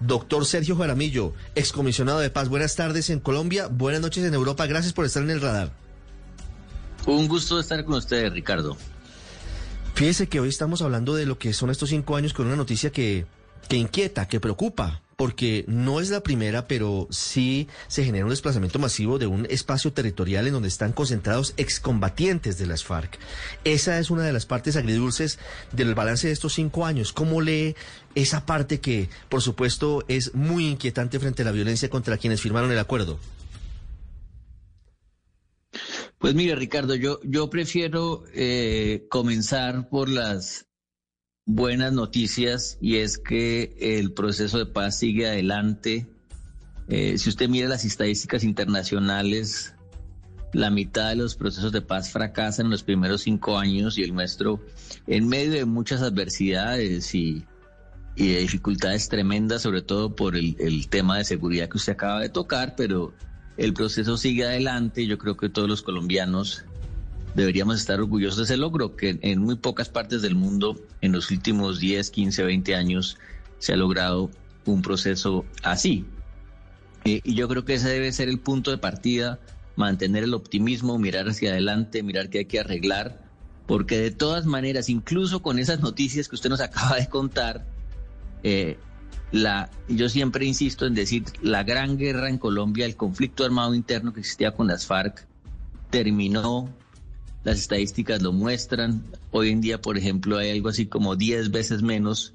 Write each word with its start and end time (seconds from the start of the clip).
Doctor 0.00 0.44
Sergio 0.44 0.76
Jaramillo, 0.76 1.32
excomisionado 1.54 2.18
de 2.18 2.30
paz. 2.30 2.48
Buenas 2.48 2.76
tardes 2.76 3.10
en 3.10 3.20
Colombia, 3.20 3.68
buenas 3.68 4.00
noches 4.00 4.24
en 4.24 4.34
Europa. 4.34 4.66
Gracias 4.66 4.92
por 4.92 5.04
estar 5.04 5.22
en 5.22 5.30
el 5.30 5.40
radar. 5.40 5.72
Un 7.06 7.28
gusto 7.28 7.60
estar 7.60 7.84
con 7.84 7.94
ustedes, 7.94 8.32
Ricardo. 8.32 8.76
Fíjese 9.94 10.28
que 10.28 10.40
hoy 10.40 10.48
estamos 10.48 10.82
hablando 10.82 11.14
de 11.14 11.24
lo 11.24 11.38
que 11.38 11.52
son 11.52 11.70
estos 11.70 11.88
cinco 11.88 12.16
años 12.16 12.34
con 12.34 12.46
una 12.46 12.56
noticia 12.56 12.90
que, 12.90 13.26
que 13.68 13.76
inquieta, 13.76 14.28
que 14.28 14.40
preocupa, 14.40 15.00
porque 15.16 15.64
no 15.66 16.00
es 16.00 16.10
la 16.10 16.22
primera, 16.22 16.68
pero 16.68 17.08
sí 17.10 17.68
se 17.88 18.04
genera 18.04 18.26
un 18.26 18.30
desplazamiento 18.30 18.78
masivo 18.78 19.18
de 19.18 19.26
un 19.26 19.46
espacio 19.46 19.92
territorial 19.92 20.46
en 20.46 20.52
donde 20.52 20.68
están 20.68 20.92
concentrados 20.92 21.54
excombatientes 21.56 22.58
de 22.58 22.66
las 22.66 22.84
FARC. 22.84 23.18
Esa 23.64 23.98
es 23.98 24.10
una 24.10 24.24
de 24.24 24.32
las 24.32 24.44
partes 24.44 24.76
agridulces 24.76 25.38
del 25.72 25.94
balance 25.94 26.26
de 26.26 26.34
estos 26.34 26.52
cinco 26.52 26.84
años. 26.84 27.14
¿Cómo 27.14 27.40
lee 27.40 27.74
esa 28.14 28.44
parte 28.44 28.80
que, 28.80 29.08
por 29.30 29.40
supuesto, 29.40 30.04
es 30.06 30.34
muy 30.34 30.66
inquietante 30.66 31.18
frente 31.18 31.42
a 31.42 31.46
la 31.46 31.52
violencia 31.52 31.88
contra 31.88 32.18
quienes 32.18 32.42
firmaron 32.42 32.70
el 32.70 32.78
acuerdo? 32.78 33.18
Pues 36.18 36.34
mire, 36.34 36.56
Ricardo, 36.56 36.94
yo, 36.94 37.20
yo 37.22 37.48
prefiero 37.50 38.24
eh, 38.34 39.06
comenzar 39.10 39.88
por 39.88 40.08
las 40.08 40.66
buenas 41.46 41.92
noticias 41.92 42.76
y 42.80 42.96
es 42.96 43.18
que 43.18 43.76
el 43.80 44.12
proceso 44.12 44.58
de 44.58 44.66
paz 44.66 44.98
sigue 44.98 45.26
adelante. 45.26 46.08
Eh, 46.88 47.16
si 47.18 47.30
usted 47.30 47.48
mira 47.48 47.68
las 47.68 47.84
estadísticas 47.84 48.44
internacionales, 48.44 49.74
la 50.52 50.70
mitad 50.70 51.10
de 51.10 51.16
los 51.16 51.36
procesos 51.36 51.72
de 51.72 51.80
paz 51.80 52.10
fracasan 52.10 52.66
en 52.66 52.72
los 52.72 52.82
primeros 52.82 53.22
cinco 53.22 53.58
años 53.58 53.96
y 53.96 54.02
el 54.02 54.12
nuestro, 54.12 54.60
en 55.06 55.28
medio 55.28 55.52
de 55.52 55.64
muchas 55.64 56.02
adversidades 56.02 57.14
y, 57.14 57.44
y 58.16 58.32
de 58.32 58.40
dificultades 58.40 59.08
tremendas, 59.08 59.62
sobre 59.62 59.82
todo 59.82 60.16
por 60.16 60.36
el, 60.36 60.56
el 60.58 60.88
tema 60.88 61.18
de 61.18 61.24
seguridad 61.24 61.68
que 61.68 61.78
usted 61.78 61.92
acaba 61.92 62.20
de 62.20 62.28
tocar, 62.28 62.74
pero 62.76 63.14
el 63.56 63.72
proceso 63.72 64.16
sigue 64.16 64.44
adelante. 64.44 65.06
Yo 65.06 65.16
creo 65.16 65.36
que 65.36 65.48
todos 65.48 65.68
los 65.68 65.82
colombianos 65.82 66.64
deberíamos 67.36 67.78
estar 67.78 68.00
orgullosos 68.00 68.38
de 68.38 68.44
ese 68.44 68.56
logro, 68.56 68.96
que 68.96 69.18
en 69.20 69.40
muy 69.42 69.56
pocas 69.56 69.90
partes 69.90 70.22
del 70.22 70.34
mundo 70.34 70.80
en 71.02 71.12
los 71.12 71.30
últimos 71.30 71.78
10, 71.78 72.10
15, 72.10 72.42
20 72.42 72.74
años 72.74 73.18
se 73.58 73.74
ha 73.74 73.76
logrado 73.76 74.30
un 74.64 74.80
proceso 74.80 75.44
así. 75.62 76.06
Eh, 77.04 77.20
y 77.22 77.34
yo 77.34 77.46
creo 77.46 77.66
que 77.66 77.74
ese 77.74 77.90
debe 77.90 78.10
ser 78.12 78.30
el 78.30 78.38
punto 78.38 78.70
de 78.70 78.78
partida, 78.78 79.38
mantener 79.76 80.24
el 80.24 80.32
optimismo, 80.32 80.98
mirar 80.98 81.28
hacia 81.28 81.50
adelante, 81.50 82.02
mirar 82.02 82.30
qué 82.30 82.38
hay 82.38 82.44
que 82.46 82.58
arreglar, 82.58 83.22
porque 83.66 83.98
de 84.00 84.10
todas 84.10 84.46
maneras, 84.46 84.88
incluso 84.88 85.42
con 85.42 85.58
esas 85.58 85.80
noticias 85.80 86.28
que 86.28 86.36
usted 86.36 86.48
nos 86.48 86.60
acaba 86.62 86.96
de 86.96 87.06
contar, 87.06 87.66
eh, 88.42 88.78
la, 89.30 89.70
yo 89.88 90.08
siempre 90.08 90.46
insisto 90.46 90.86
en 90.86 90.94
decir, 90.94 91.24
la 91.42 91.64
gran 91.64 91.98
guerra 91.98 92.30
en 92.30 92.38
Colombia, 92.38 92.86
el 92.86 92.96
conflicto 92.96 93.44
armado 93.44 93.74
interno 93.74 94.14
que 94.14 94.20
existía 94.20 94.52
con 94.52 94.68
las 94.68 94.86
FARC, 94.86 95.26
terminó, 95.90 96.72
las 97.46 97.60
estadísticas 97.60 98.20
lo 98.20 98.32
muestran, 98.32 99.02
hoy 99.30 99.50
en 99.50 99.60
día, 99.60 99.80
por 99.80 99.96
ejemplo, 99.96 100.36
hay 100.36 100.50
algo 100.50 100.68
así 100.68 100.86
como 100.86 101.16
10 101.16 101.50
veces 101.50 101.80
menos 101.80 102.34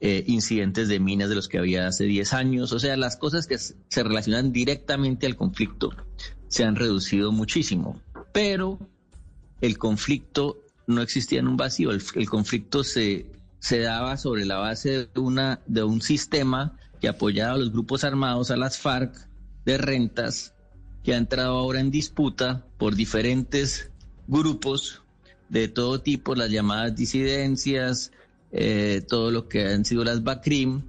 eh, 0.00 0.24
incidentes 0.26 0.88
de 0.88 0.98
minas 0.98 1.28
de 1.28 1.36
los 1.36 1.48
que 1.48 1.58
había 1.58 1.86
hace 1.86 2.04
10 2.04 2.32
años, 2.32 2.72
o 2.72 2.80
sea, 2.80 2.96
las 2.96 3.16
cosas 3.16 3.46
que 3.46 3.58
se 3.58 4.02
relacionan 4.02 4.50
directamente 4.50 5.26
al 5.26 5.36
conflicto 5.36 5.90
se 6.48 6.64
han 6.64 6.76
reducido 6.76 7.30
muchísimo, 7.30 8.00
pero 8.32 8.80
el 9.60 9.78
conflicto 9.78 10.58
no 10.86 11.02
existía 11.02 11.40
en 11.40 11.46
un 11.48 11.56
vacío, 11.56 11.90
el 11.90 12.28
conflicto 12.28 12.82
se 12.82 13.26
se 13.60 13.80
daba 13.80 14.16
sobre 14.16 14.44
la 14.44 14.58
base 14.58 15.08
de, 15.12 15.20
una, 15.20 15.60
de 15.66 15.82
un 15.82 16.00
sistema 16.00 16.76
que 17.00 17.08
apoyaba 17.08 17.54
a 17.54 17.58
los 17.58 17.72
grupos 17.72 18.04
armados, 18.04 18.50
a 18.50 18.56
las 18.56 18.78
FARC, 18.78 19.28
de 19.64 19.78
rentas, 19.78 20.54
que 21.04 21.14
ha 21.14 21.16
entrado 21.16 21.56
ahora 21.56 21.80
en 21.80 21.90
disputa 21.90 22.64
por 22.78 22.94
diferentes 22.94 23.90
grupos 24.28 25.02
de 25.48 25.66
todo 25.66 26.00
tipo, 26.00 26.36
las 26.36 26.50
llamadas 26.50 26.94
disidencias, 26.94 28.12
eh, 28.52 29.02
todo 29.08 29.32
lo 29.32 29.48
que 29.48 29.66
han 29.66 29.84
sido 29.84 30.04
las 30.04 30.22
BACRIM, 30.22 30.82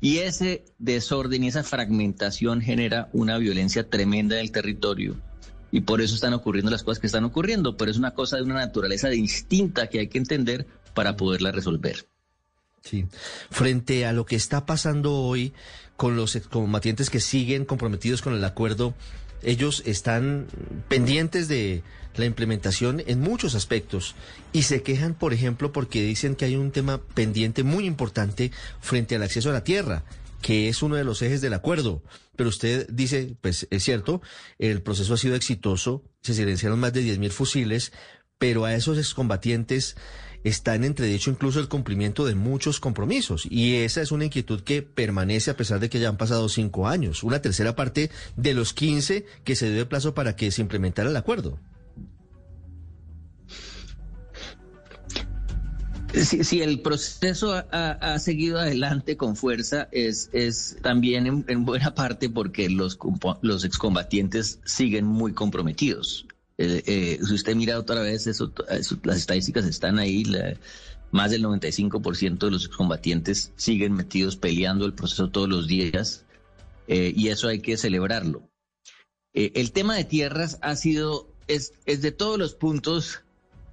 y 0.00 0.18
ese 0.18 0.64
desorden 0.78 1.44
y 1.44 1.48
esa 1.48 1.62
fragmentación 1.62 2.60
genera 2.60 3.08
una 3.12 3.38
violencia 3.38 3.88
tremenda 3.88 4.36
en 4.36 4.42
el 4.42 4.52
territorio. 4.52 5.16
Y 5.70 5.80
por 5.82 6.02
eso 6.02 6.14
están 6.14 6.34
ocurriendo 6.34 6.70
las 6.70 6.82
cosas 6.82 6.98
que 6.98 7.06
están 7.06 7.24
ocurriendo, 7.24 7.76
pero 7.76 7.90
es 7.90 7.96
una 7.96 8.12
cosa 8.12 8.36
de 8.36 8.42
una 8.42 8.54
naturaleza 8.54 9.08
distinta 9.08 9.88
que 9.88 10.00
hay 10.00 10.08
que 10.08 10.18
entender 10.18 10.66
para 10.92 11.16
poderla 11.16 11.50
resolver. 11.50 12.06
Sí. 12.82 13.06
Frente 13.50 14.04
a 14.04 14.12
lo 14.12 14.26
que 14.26 14.36
está 14.36 14.66
pasando 14.66 15.14
hoy 15.14 15.52
con 15.96 16.16
los 16.16 16.34
excombatientes 16.34 17.08
que 17.08 17.20
siguen 17.20 17.64
comprometidos 17.64 18.22
con 18.22 18.34
el 18.34 18.44
acuerdo, 18.44 18.94
ellos 19.42 19.82
están 19.86 20.46
pendientes 20.88 21.48
de 21.48 21.82
la 22.16 22.24
implementación 22.24 23.02
en 23.06 23.20
muchos 23.20 23.54
aspectos 23.54 24.14
y 24.52 24.62
se 24.62 24.82
quejan, 24.82 25.14
por 25.14 25.32
ejemplo, 25.32 25.72
porque 25.72 26.02
dicen 26.02 26.34
que 26.34 26.44
hay 26.44 26.56
un 26.56 26.70
tema 26.70 27.00
pendiente 27.14 27.62
muy 27.62 27.86
importante 27.86 28.50
frente 28.80 29.16
al 29.16 29.22
acceso 29.22 29.50
a 29.50 29.54
la 29.54 29.64
tierra, 29.64 30.04
que 30.40 30.68
es 30.68 30.82
uno 30.82 30.96
de 30.96 31.04
los 31.04 31.22
ejes 31.22 31.40
del 31.40 31.54
acuerdo. 31.54 32.02
Pero 32.36 32.48
usted 32.48 32.88
dice, 32.90 33.36
pues 33.40 33.66
es 33.70 33.82
cierto, 33.82 34.22
el 34.58 34.82
proceso 34.82 35.14
ha 35.14 35.18
sido 35.18 35.36
exitoso, 35.36 36.02
se 36.22 36.34
silenciaron 36.34 36.80
más 36.80 36.92
de 36.92 37.02
10.000 37.02 37.30
fusiles, 37.30 37.92
pero 38.42 38.64
a 38.64 38.74
esos 38.74 38.98
excombatientes 38.98 39.94
está 40.42 40.74
en 40.74 40.82
entredicho 40.82 41.30
incluso 41.30 41.60
el 41.60 41.68
cumplimiento 41.68 42.24
de 42.24 42.34
muchos 42.34 42.80
compromisos. 42.80 43.46
Y 43.48 43.76
esa 43.76 44.02
es 44.02 44.10
una 44.10 44.24
inquietud 44.24 44.62
que 44.62 44.82
permanece 44.82 45.52
a 45.52 45.56
pesar 45.56 45.78
de 45.78 45.88
que 45.88 46.00
ya 46.00 46.08
han 46.08 46.16
pasado 46.16 46.48
cinco 46.48 46.88
años, 46.88 47.22
una 47.22 47.40
tercera 47.40 47.76
parte 47.76 48.10
de 48.34 48.54
los 48.54 48.72
15 48.72 49.26
que 49.44 49.54
se 49.54 49.68
dio 49.68 49.76
de 49.76 49.86
plazo 49.86 50.12
para 50.12 50.34
que 50.34 50.50
se 50.50 50.60
implementara 50.60 51.08
el 51.08 51.16
acuerdo. 51.16 51.60
Si, 56.12 56.62
el 56.62 56.80
proceso 56.80 57.54
ha, 57.70 58.18
seguido 58.18 58.58
adelante 58.58 59.16
con 59.16 59.36
fuerza, 59.36 59.88
es, 59.92 60.30
es 60.32 60.78
también 60.82 61.44
en, 61.46 61.64
buena 61.64 61.94
parte 61.94 62.28
porque 62.28 62.68
los, 62.68 62.98
los 63.40 63.64
excombatientes 63.64 64.58
siguen 64.64 65.06
muy 65.06 65.32
comprometidos. 65.32 66.26
Eh, 66.62 66.82
eh, 66.86 67.18
si 67.26 67.34
usted 67.34 67.56
mira 67.56 67.76
otra 67.76 68.00
vez, 68.02 68.28
eso, 68.28 68.52
las 69.02 69.16
estadísticas 69.16 69.64
están 69.64 69.98
ahí. 69.98 70.22
más 71.10 71.32
del 71.32 71.42
95% 71.42 72.38
de 72.38 72.50
los 72.52 72.68
combatientes 72.68 73.52
siguen 73.56 73.94
metidos 73.94 74.36
peleando 74.36 74.86
el 74.86 74.94
proceso 74.94 75.28
todos 75.28 75.48
los 75.48 75.66
días 75.66 76.24
eh, 76.86 77.12
y 77.16 77.28
eso 77.28 77.48
hay 77.48 77.60
que 77.60 77.76
celebrarlo. 77.76 78.48
el 79.34 79.72
tema 79.72 79.96
de 79.96 80.04
tierras 80.04 80.58
ha 80.62 80.76
sido, 80.76 81.28
es 81.48 81.72
de 81.84 82.12
todos 82.12 82.38
los 82.38 82.54
puntos 82.54 83.22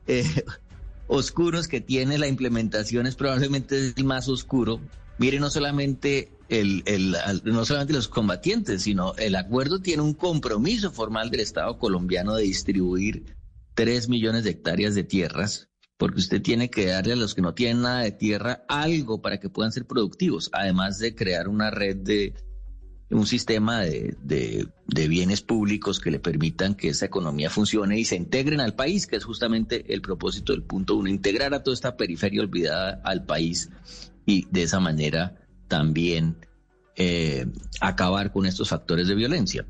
oscuros 1.08 1.68
que 1.68 1.82
tiene 1.82 2.18
la 2.18 2.28
implementación, 2.28 3.06
es 3.06 3.16
probablemente 3.16 3.94
el 3.96 4.04
más 4.04 4.28
oscuro. 4.28 4.82
Mire, 5.20 5.42
no 5.42 5.50
solamente 5.50 6.32
el, 6.48 6.82
el, 6.86 7.12
no 7.44 7.66
solamente 7.66 7.94
los 7.94 8.08
combatientes, 8.08 8.84
sino 8.84 9.14
el 9.18 9.36
acuerdo 9.36 9.82
tiene 9.82 10.02
un 10.02 10.14
compromiso 10.14 10.92
formal 10.92 11.30
del 11.30 11.42
Estado 11.42 11.78
colombiano 11.78 12.36
de 12.36 12.44
distribuir 12.44 13.36
tres 13.76 14.08
millones 14.08 14.46
de 14.46 14.52
hectáreas 14.52 14.96
de 14.96 15.04
tierras, 15.04 15.70
porque 15.98 16.20
usted 16.20 16.42
tiene 16.42 16.70
que 16.70 16.86
darle 16.86 17.14
a 17.14 17.18
los 17.18 17.36
que 17.36 17.42
no 17.42 17.54
tienen 17.54 17.82
nada 17.82 18.02
de 18.02 18.14
tierra 18.14 18.64
algo 18.70 19.22
para 19.22 19.42
que 19.42 19.50
puedan 19.50 19.74
ser 19.74 19.86
productivos, 19.86 20.50
además 20.54 21.00
de 21.00 21.14
crear 21.14 21.50
una 21.50 21.70
red 21.70 21.98
de 21.98 22.34
un 23.12 23.26
sistema 23.26 23.82
de, 23.82 24.16
de, 24.22 24.68
de 24.88 25.08
bienes 25.10 25.42
públicos 25.42 26.00
que 26.00 26.12
le 26.12 26.20
permitan 26.20 26.76
que 26.76 26.90
esa 26.90 27.08
economía 27.08 27.50
funcione 27.50 28.00
y 28.00 28.06
se 28.06 28.16
integren 28.16 28.62
al 28.62 28.76
país, 28.76 29.06
que 29.06 29.18
es 29.18 29.26
justamente 29.26 29.94
el 29.94 30.02
propósito 30.02 30.54
del 30.54 30.64
punto 30.64 30.96
uno, 30.96 31.10
integrar 31.10 31.54
a 31.54 31.64
toda 31.64 31.74
esta 31.74 31.98
periferia 31.98 32.42
olvidada 32.42 33.02
al 33.04 33.26
país 33.26 33.70
y 34.30 34.46
de 34.52 34.62
esa 34.62 34.80
manera 34.80 35.42
también 35.68 36.38
eh, 36.96 37.48
acabar 37.82 38.32
con 38.32 38.46
estos 38.46 38.70
factores 38.70 39.08
de 39.08 39.16
violencia. 39.16 39.66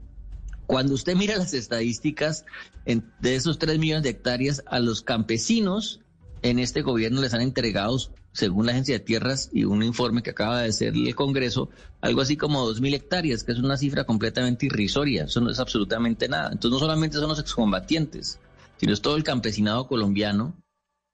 Cuando 0.68 0.96
usted 0.96 1.16
mira 1.16 1.38
las 1.38 1.54
estadísticas 1.54 2.46
de 2.86 3.36
esos 3.36 3.58
3 3.58 3.80
millones 3.80 4.04
de 4.04 4.10
hectáreas, 4.10 4.62
a 4.68 4.80
los 4.80 5.02
campesinos 5.02 6.02
en 6.42 6.60
este 6.60 6.82
gobierno 6.82 7.22
les 7.22 7.34
han 7.34 7.40
entregado 7.42 7.98
según 8.34 8.66
la 8.66 8.74
Agencia 8.74 8.96
de 8.96 9.04
Tierras 9.04 9.50
y 9.54 9.64
un 9.64 9.82
informe 9.82 10.22
que 10.24 10.32
acaba 10.32 10.62
de 10.62 10.70
hacer 10.70 10.94
el 10.94 11.16
Congreso, 11.16 11.70
algo 12.02 12.20
así 12.20 12.36
como 12.36 12.70
2.000 12.70 12.96
hectáreas, 12.96 13.46
que 13.46 13.54
es 13.54 13.60
una 13.60 13.78
cifra 13.78 14.04
completamente 14.04 14.66
irrisoria. 14.66 15.24
Eso 15.24 15.40
no 15.40 15.50
es 15.50 15.60
absolutamente 15.60 16.28
nada. 16.28 16.50
Entonces, 16.52 16.72
no 16.72 16.80
solamente 16.80 17.18
son 17.18 17.30
los 17.30 17.40
excombatientes, 17.40 18.40
sino 18.78 18.94
es 18.94 19.02
todo 19.02 19.16
el 19.16 19.24
campesinado 19.24 19.88
colombiano 19.88 20.54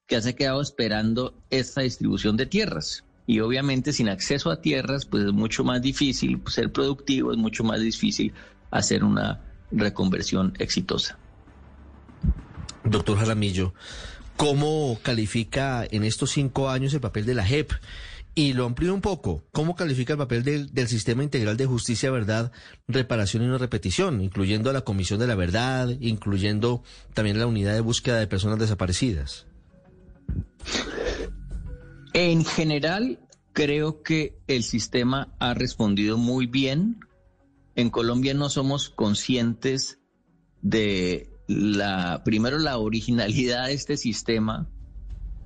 que 0.08 0.22
se 0.22 0.30
ha 0.30 0.34
quedado 0.34 0.62
esperando 0.62 1.34
esta 1.50 1.82
distribución 1.82 2.38
de 2.38 2.48
tierras. 2.48 3.05
Y 3.28 3.40
obviamente 3.40 3.92
sin 3.92 4.10
acceso 4.10 4.52
a 4.52 4.62
tierras, 4.62 5.06
pues 5.06 5.26
es 5.26 5.34
mucho 5.34 5.64
más 5.64 5.82
difícil 5.82 6.42
ser 6.48 6.72
productivo, 6.72 7.32
es 7.32 7.38
mucho 7.38 7.64
más 7.64 7.80
difícil 7.80 8.34
hacer 8.72 9.04
una 9.04 9.42
reconversión 9.72 10.54
exitosa. 10.60 11.18
Doctor 12.84 13.18
Jaramillo, 13.18 13.74
¿cómo 14.38 15.00
califica 15.02 15.86
en 15.90 16.04
estos 16.04 16.32
cinco 16.32 16.70
años 16.70 16.94
el 16.94 17.02
papel 17.02 17.26
de 17.26 17.34
la 17.34 17.46
JEP? 17.46 17.72
Y 18.38 18.52
lo 18.52 18.66
amplío 18.66 18.94
un 18.94 19.02
poco. 19.02 19.46
¿Cómo 19.54 19.76
califica 19.78 20.14
el 20.14 20.20
papel 20.20 20.44
del, 20.44 20.74
del, 20.74 20.90
Sistema 20.90 21.24
Integral 21.24 21.56
de 21.56 21.66
Justicia, 21.66 22.12
Verdad, 22.12 22.52
Reparación 22.86 23.44
y 23.44 23.48
No 23.48 23.58
Repetición, 23.58 24.22
incluyendo 24.22 24.70
a 24.70 24.74
la 24.74 24.82
Comisión 24.82 25.20
de 25.20 25.28
la 25.28 25.36
Verdad, 25.36 25.90
incluyendo 26.02 26.84
también 27.14 27.40
la 27.40 27.48
Unidad 27.48 27.74
de 27.74 27.80
Búsqueda 27.80 28.20
de 28.20 28.28
Personas 28.28 28.60
Desaparecidas? 28.60 29.48
En 32.18 32.46
general, 32.46 33.20
creo 33.52 34.02
que 34.02 34.40
el 34.48 34.64
sistema 34.64 35.36
ha 35.38 35.54
respondido 35.54 36.18
muy 36.18 36.46
bien. 36.46 37.02
En 37.76 37.90
Colombia 37.90 38.34
no 38.34 38.50
somos 38.50 38.88
conscientes 38.88 40.00
de 40.62 41.30
la, 41.46 42.22
primero, 42.24 42.58
la 42.58 42.78
originalidad 42.78 43.66
de 43.66 43.74
este 43.74 43.98
sistema, 43.98 44.70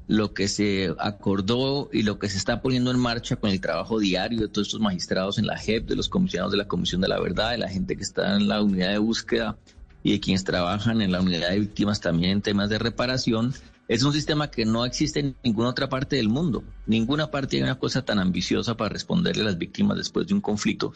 lo 0.06 0.36
que 0.36 0.48
se 0.48 0.94
acordó 1.00 1.90
y 1.92 2.04
lo 2.04 2.20
que 2.20 2.30
se 2.30 2.38
está 2.38 2.62
poniendo 2.62 2.92
en 2.92 3.00
marcha 3.00 3.38
con 3.38 3.50
el 3.50 3.62
trabajo 3.62 3.98
diario 3.98 4.42
de 4.42 4.48
todos 4.48 4.68
estos 4.68 4.80
magistrados 4.80 5.40
en 5.40 5.48
la 5.48 5.58
JEP, 5.58 5.88
de 5.88 5.96
los 5.96 6.08
comisionados 6.08 6.52
de 6.52 6.60
la 6.60 6.68
Comisión 6.68 7.02
de 7.02 7.08
la 7.08 7.20
Verdad, 7.20 7.50
de 7.50 7.58
la 7.58 7.70
gente 7.70 7.96
que 7.96 8.04
está 8.04 8.36
en 8.36 8.48
la 8.48 8.62
unidad 8.62 8.92
de 8.92 9.00
búsqueda 9.00 9.58
y 10.04 10.14
de 10.14 10.20
quienes 10.20 10.44
trabajan 10.44 11.02
en 11.02 11.12
la 11.12 11.22
unidad 11.22 11.50
de 11.50 11.60
víctimas 11.60 12.00
también 12.00 12.32
en 12.32 12.42
temas 12.42 12.70
de 12.70 12.80
reparación. 12.80 13.54
Es 13.88 14.04
un 14.04 14.14
sistema 14.14 14.52
que 14.52 14.66
no 14.66 14.86
existe 14.86 15.20
en 15.20 15.36
ninguna 15.44 15.70
otra 15.70 15.90
parte 15.90 16.16
del 16.16 16.30
mundo. 16.30 16.64
Ninguna 16.86 17.32
parte 17.32 17.58
hay 17.58 17.64
una 17.64 17.80
cosa 17.80 18.06
tan 18.06 18.20
ambiciosa 18.20 18.78
para 18.78 18.90
responderle 18.90 19.42
a 19.42 19.46
las 19.46 19.58
víctimas 19.58 19.98
después 19.98 20.28
de 20.28 20.36
un 20.36 20.42
conflicto. 20.42 20.94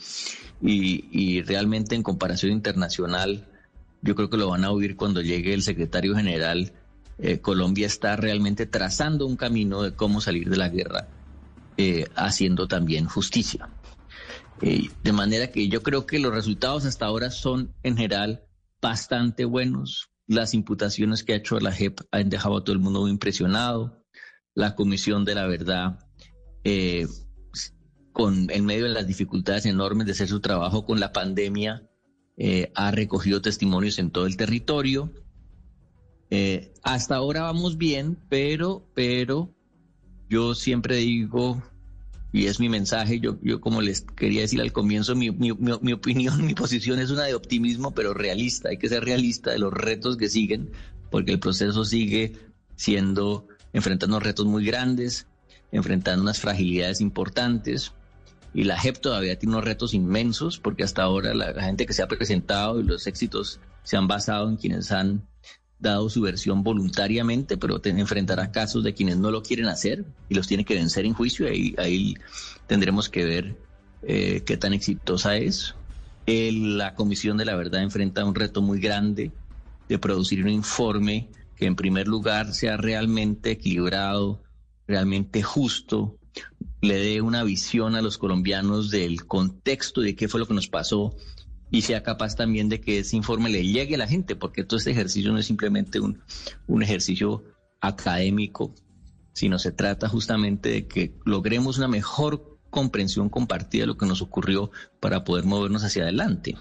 Y, 0.62 1.06
y 1.12 1.42
realmente 1.42 1.96
en 1.96 2.04
comparación 2.04 2.52
internacional, 2.52 3.48
yo 4.04 4.16
creo 4.16 4.30
que 4.30 4.38
lo 4.38 4.50
van 4.50 4.64
a 4.64 4.72
oír 4.72 4.96
cuando 4.96 5.22
llegue 5.22 5.54
el 5.54 5.64
secretario 5.64 6.16
general. 6.16 6.74
Eh, 7.18 7.40
Colombia 7.40 7.88
está 7.88 8.16
realmente 8.16 8.66
trazando 8.68 9.26
un 9.26 9.38
camino 9.38 9.82
de 9.82 9.94
cómo 9.94 10.22
salir 10.22 10.50
de 10.50 10.58
la 10.58 10.70
guerra, 10.70 11.08
eh, 11.78 12.08
haciendo 12.16 12.68
también 12.68 13.06
justicia. 13.06 13.70
Eh, 14.62 14.90
de 15.04 15.14
manera 15.14 15.48
que 15.48 15.68
yo 15.68 15.82
creo 15.82 16.06
que 16.06 16.20
los 16.20 16.34
resultados 16.34 16.86
hasta 16.86 17.06
ahora 17.06 17.32
son 17.32 17.74
en 17.82 17.98
general 17.98 18.44
bastante 18.84 19.46
buenos. 19.46 20.12
Las 20.28 20.54
imputaciones 20.54 21.24
que 21.24 21.34
ha 21.34 21.38
hecho 21.38 21.60
la 21.60 21.72
JEP 21.72 22.02
han 22.12 22.30
dejado 22.30 22.58
a 22.58 22.64
todo 22.64 22.74
el 22.74 22.82
mundo 22.82 23.02
muy 23.02 23.12
impresionado. 23.12 24.04
La 24.54 24.76
Comisión 24.76 25.26
de 25.26 25.36
la 25.36 25.48
Verdad, 25.48 26.00
con, 28.12 28.52
en 28.52 28.66
medio 28.66 28.84
de 28.84 28.92
las 28.92 29.08
dificultades 29.08 29.66
enormes 29.66 30.06
de 30.06 30.12
hacer 30.12 30.28
su 30.28 30.42
trabajo 30.42 30.86
con 30.86 31.00
la 31.00 31.14
pandemia, 31.14 31.90
eh, 32.38 32.72
ha 32.76 32.92
recogido 32.92 33.42
testimonios 33.42 33.98
en 34.00 34.12
todo 34.12 34.28
el 34.28 34.38
territorio. 34.38 35.14
Eh, 36.30 36.74
hasta 36.84 37.16
ahora 37.16 37.44
vamos 37.44 37.78
bien, 37.78 38.20
pero, 38.30 38.86
pero 38.94 39.56
yo 40.30 40.56
siempre 40.56 40.98
digo, 40.98 41.64
y 42.34 42.48
es 42.48 42.60
mi 42.60 42.68
mensaje, 42.68 43.20
yo, 43.20 43.38
yo 43.42 43.62
como 43.62 43.82
les 43.82 44.02
quería 44.02 44.42
decir 44.42 44.60
al 44.60 44.74
comienzo, 44.74 45.16
mi, 45.16 45.32
mi, 45.32 45.52
mi, 45.54 45.94
opinión, 45.94 46.44
mi 46.46 46.56
posición 46.56 47.00
es 47.00 47.12
una 47.12 47.24
de 47.24 47.36
optimismo, 47.36 47.92
pero 47.92 48.14
realista. 48.14 48.70
Hay 48.70 48.78
que 48.78 48.90
ser 48.90 49.06
realista 49.06 49.52
de 49.52 49.60
los 49.60 49.72
retos 49.72 50.18
que 50.18 50.28
siguen, 50.28 50.72
porque 51.12 51.32
el 51.32 51.40
proceso 51.40 51.86
sigue 51.86 52.34
siendo, 52.76 53.48
enfrentando 53.72 54.20
retos 54.20 54.48
muy 54.48 54.66
grandes, 54.66 55.28
enfrentando 55.72 56.24
unas 56.24 56.40
fragilidades 56.40 57.02
importantes 57.02 57.94
y 58.54 58.64
la 58.66 58.80
JEP 58.80 58.98
todavía 58.98 59.38
tiene 59.38 59.56
unos 59.56 59.66
retos 59.66 59.94
inmensos 59.94 60.60
porque 60.60 60.84
hasta 60.84 61.04
ahora 61.04 61.34
la, 61.34 61.54
gente 61.62 61.86
que 61.86 61.94
se 61.94 62.04
ha 62.04 62.08
presentado 62.08 62.80
y 62.80 62.84
los 62.84 63.08
éxitos 63.08 63.60
se 63.84 63.98
han 63.98 64.08
basado 64.08 64.50
en 64.50 64.58
quienes 64.58 64.92
han 64.92 65.28
dado 65.84 66.10
su 66.10 66.22
versión 66.22 66.64
voluntariamente, 66.64 67.58
pero 67.58 67.80
enfrentará 67.84 68.52
casos 68.52 68.84
de 68.84 68.96
quienes 68.96 69.18
no 69.18 69.30
lo 69.30 69.44
quieren 69.44 69.68
hacer 69.68 70.06
y 70.30 70.34
los 70.34 70.48
tiene 70.48 70.66
que 70.66 70.74
vencer 70.74 71.06
en 71.06 71.14
juicio. 71.14 71.48
Ahí, 71.48 71.76
ahí 71.78 72.16
tendremos 72.66 73.10
que 73.10 73.24
ver 73.24 73.56
eh, 74.02 74.42
qué 74.46 74.58
tan 74.58 74.74
exitosa 74.74 75.38
es. 75.38 75.76
la 76.26 76.96
Comisión 76.96 77.38
de 77.38 77.46
la 77.46 77.56
Verdad 77.56 77.84
enfrenta 77.84 78.26
un 78.26 78.34
reto 78.34 78.64
muy 78.64 78.80
grande 78.80 79.32
de 79.88 80.00
producir 80.00 80.42
un 80.42 80.50
informe 80.50 81.30
que 81.56 81.68
en 81.68 81.76
primer 81.76 82.08
lugar 82.08 82.54
sea 82.54 82.78
realmente 82.78 83.52
equilibrado, 83.52 84.42
realmente 84.88 85.44
justo, 85.44 86.18
le 86.82 86.96
dé 86.96 87.22
una 87.22 87.44
visión 87.44 87.96
a 87.96 88.02
los 88.02 88.18
colombianos 88.18 88.90
del 88.90 89.26
contexto 89.26 90.02
de 90.02 90.16
qué 90.16 90.28
fue 90.28 90.40
lo 90.40 90.48
que 90.48 90.54
nos 90.54 90.68
pasó 90.68 91.16
y 91.74 91.82
sea 91.82 92.04
capaz 92.04 92.36
también 92.36 92.70
de 92.70 92.80
que 92.80 93.00
ese 93.00 93.16
informe 93.18 93.50
le 93.50 93.66
llegue 93.66 93.96
a 93.96 93.98
la 93.98 94.08
gente, 94.08 94.36
porque 94.36 94.64
todo 94.64 94.78
este 94.78 94.92
ejercicio 94.92 95.32
no 95.32 95.40
es 95.40 95.48
simplemente 95.48 96.00
un, 96.00 96.22
un 96.68 96.84
ejercicio 96.84 97.44
académico, 97.82 98.76
sino 99.34 99.58
se 99.58 99.72
trata 99.72 100.08
justamente 100.08 100.70
de 100.70 100.88
que 100.88 101.16
logremos 101.26 101.80
una 101.80 101.88
mejor 101.88 102.60
comprensión 102.70 103.28
compartida 103.28 103.82
de 103.82 103.88
lo 103.88 103.98
que 103.98 104.06
nos 104.06 104.22
ocurrió 104.22 104.70
para 105.00 105.24
poder 105.24 105.46
movernos 105.46 105.84
hacia 105.84 106.04
adelante. 106.04 106.56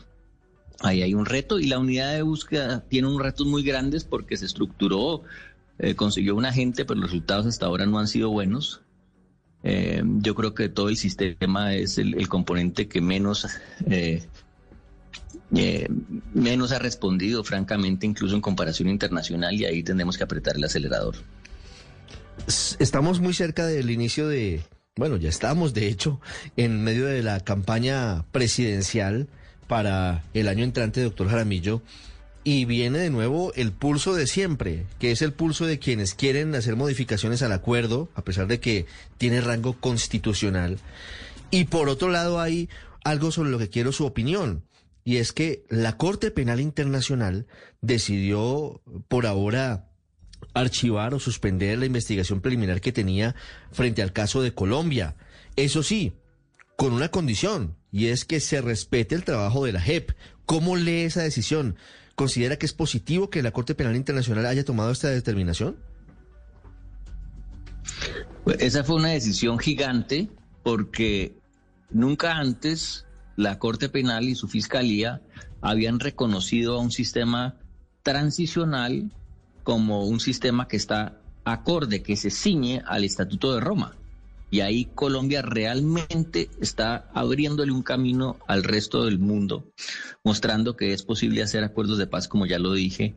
Ahí 0.80 1.02
hay 1.02 1.12
un 1.12 1.26
reto 1.26 1.60
y 1.60 1.66
la 1.66 1.78
unidad 1.78 2.14
de 2.14 2.22
búsqueda 2.22 2.80
tiene 2.88 3.08
unos 3.08 3.20
retos 3.20 3.46
muy 3.46 3.62
grandes 3.62 4.04
porque 4.04 4.38
se 4.38 4.46
estructuró, 4.46 5.24
eh, 5.78 5.94
consiguió 5.94 6.34
un 6.36 6.46
agente, 6.46 6.86
pero 6.86 7.00
los 7.00 7.10
resultados 7.10 7.44
hasta 7.44 7.66
ahora 7.66 7.84
no 7.84 7.98
han 7.98 8.08
sido 8.08 8.30
buenos. 8.30 8.80
Eh, 9.62 10.02
yo 10.20 10.34
creo 10.34 10.54
que 10.54 10.70
todo 10.70 10.88
el 10.88 10.96
sistema 10.96 11.74
es 11.74 11.98
el, 11.98 12.26
componente 12.28 12.88
que 12.88 13.02
menos, 13.02 13.46
eh, 13.84 14.24
eh, 15.54 15.88
menos 16.34 16.72
ha 16.72 16.78
respondido, 16.78 17.44
francamente, 17.44 18.06
incluso 18.06 18.34
en 18.34 18.40
comparación 18.40 18.88
internacional, 18.88 19.54
y 19.54 19.64
ahí 19.64 19.82
tendremos 19.82 20.16
que 20.16 20.24
apretar 20.24 20.56
el 20.56 20.64
acelerador. 20.64 21.16
Estamos 22.78 23.20
muy 23.20 23.34
cerca 23.34 23.66
del 23.66 23.90
inicio 23.90 24.28
de, 24.28 24.62
bueno, 24.96 25.16
ya 25.16 25.28
estamos, 25.28 25.74
de 25.74 25.88
hecho, 25.88 26.20
en 26.56 26.82
medio 26.82 27.06
de 27.06 27.22
la 27.22 27.40
campaña 27.40 28.24
presidencial 28.32 29.28
para 29.68 30.24
el 30.34 30.48
año 30.48 30.64
entrante, 30.64 31.02
doctor 31.02 31.28
Jaramillo. 31.28 31.82
Y 32.44 32.64
viene 32.64 32.98
de 32.98 33.10
nuevo 33.10 33.52
el 33.54 33.70
pulso 33.70 34.14
de 34.14 34.26
siempre, 34.26 34.86
que 34.98 35.12
es 35.12 35.22
el 35.22 35.32
pulso 35.32 35.64
de 35.64 35.78
quienes 35.78 36.14
quieren 36.14 36.54
hacer 36.56 36.74
modificaciones 36.74 37.40
al 37.42 37.52
acuerdo, 37.52 38.08
a 38.16 38.24
pesar 38.24 38.48
de 38.48 38.58
que 38.58 38.86
tiene 39.16 39.40
rango 39.40 39.74
constitucional. 39.74 40.78
Y 41.52 41.64
por 41.64 41.88
otro 41.88 42.08
lado 42.08 42.40
hay 42.40 42.68
algo 43.04 43.30
sobre 43.30 43.50
lo 43.50 43.58
que 43.58 43.68
quiero 43.68 43.92
su 43.92 44.04
opinión, 44.04 44.64
y 45.04 45.16
es 45.16 45.32
que 45.32 45.64
la 45.68 45.96
Corte 45.96 46.30
Penal 46.30 46.60
Internacional 46.60 47.46
decidió 47.80 48.80
por 49.08 49.26
ahora 49.26 49.88
archivar 50.54 51.14
o 51.14 51.20
suspender 51.20 51.78
la 51.78 51.86
investigación 51.86 52.40
preliminar 52.40 52.80
que 52.80 52.92
tenía 52.92 53.34
frente 53.70 54.02
al 54.02 54.12
caso 54.12 54.42
de 54.42 54.54
Colombia. 54.54 55.16
Eso 55.56 55.82
sí, 55.82 56.12
con 56.76 56.92
una 56.92 57.10
condición, 57.10 57.76
y 57.90 58.06
es 58.06 58.24
que 58.24 58.40
se 58.40 58.60
respete 58.60 59.14
el 59.14 59.24
trabajo 59.24 59.64
de 59.64 59.72
la 59.72 59.80
JEP. 59.80 60.12
¿Cómo 60.46 60.76
lee 60.76 61.02
esa 61.02 61.22
decisión? 61.22 61.76
¿Considera 62.14 62.56
que 62.56 62.66
es 62.66 62.72
positivo 62.72 63.30
que 63.30 63.42
la 63.42 63.52
Corte 63.52 63.74
Penal 63.74 63.96
Internacional 63.96 64.46
haya 64.46 64.64
tomado 64.64 64.90
esta 64.90 65.08
determinación? 65.08 65.76
Esa 68.58 68.84
fue 68.84 68.96
una 68.96 69.10
decisión 69.10 69.58
gigante 69.58 70.28
porque 70.62 71.34
nunca 71.90 72.36
antes 72.36 73.06
la 73.36 73.58
Corte 73.58 73.88
Penal 73.88 74.28
y 74.28 74.34
su 74.34 74.48
Fiscalía 74.48 75.20
habían 75.60 76.00
reconocido 76.00 76.76
a 76.76 76.80
un 76.80 76.90
sistema 76.90 77.56
transicional 78.02 79.10
como 79.62 80.04
un 80.06 80.20
sistema 80.20 80.68
que 80.68 80.76
está 80.76 81.20
acorde, 81.44 82.02
que 82.02 82.16
se 82.16 82.30
ciñe 82.30 82.82
al 82.86 83.04
Estatuto 83.04 83.54
de 83.54 83.60
Roma. 83.60 83.96
Y 84.50 84.60
ahí 84.60 84.84
Colombia 84.94 85.40
realmente 85.40 86.50
está 86.60 87.08
abriéndole 87.14 87.72
un 87.72 87.82
camino 87.82 88.36
al 88.46 88.64
resto 88.64 89.06
del 89.06 89.18
mundo, 89.18 89.72
mostrando 90.24 90.76
que 90.76 90.92
es 90.92 91.02
posible 91.02 91.42
hacer 91.42 91.64
acuerdos 91.64 91.96
de 91.96 92.06
paz, 92.06 92.28
como 92.28 92.44
ya 92.44 92.58
lo 92.58 92.74
dije, 92.74 93.14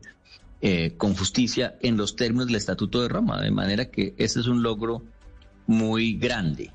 eh, 0.62 0.94
con 0.96 1.14
justicia 1.14 1.76
en 1.82 1.98
los 1.98 2.16
términos 2.16 2.46
del 2.46 2.56
Estatuto 2.56 3.02
de 3.02 3.08
Roma. 3.08 3.42
De 3.42 3.50
manera 3.50 3.90
que 3.90 4.14
ese 4.16 4.40
es 4.40 4.46
un 4.46 4.62
logro 4.62 5.02
muy 5.66 6.14
grande. 6.14 6.72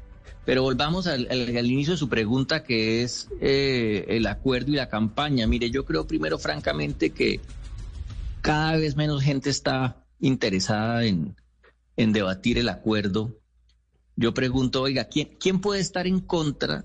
Pero 0.51 0.63
volvamos 0.63 1.07
al, 1.07 1.31
inicio 1.65 1.93
de 1.93 1.97
su 1.97 2.09
pregunta, 2.09 2.61
que 2.61 3.03
es 3.03 3.29
eh, 3.39 4.03
el 4.09 4.27
acuerdo 4.27 4.71
y 4.71 4.75
la 4.75 4.89
campaña. 4.89 5.47
Mire, 5.47 5.71
yo 5.71 5.85
creo 5.85 6.05
primero, 6.05 6.37
francamente, 6.37 7.11
que 7.11 7.39
cada 8.41 8.75
vez 8.75 8.97
menos 8.97 9.23
gente 9.23 9.49
está 9.49 10.03
interesada 10.19 11.05
en, 11.05 11.37
en 11.95 12.11
debatir 12.11 12.57
el 12.57 12.67
acuerdo 12.67 13.39
yo 14.17 14.33
pregunto, 14.33 14.81
oiga, 14.81 15.05
¿quién, 15.05 15.29
¿quién 15.39 15.61
puede 15.61 15.79
estar 15.79 16.05
en 16.05 16.19
contra 16.19 16.83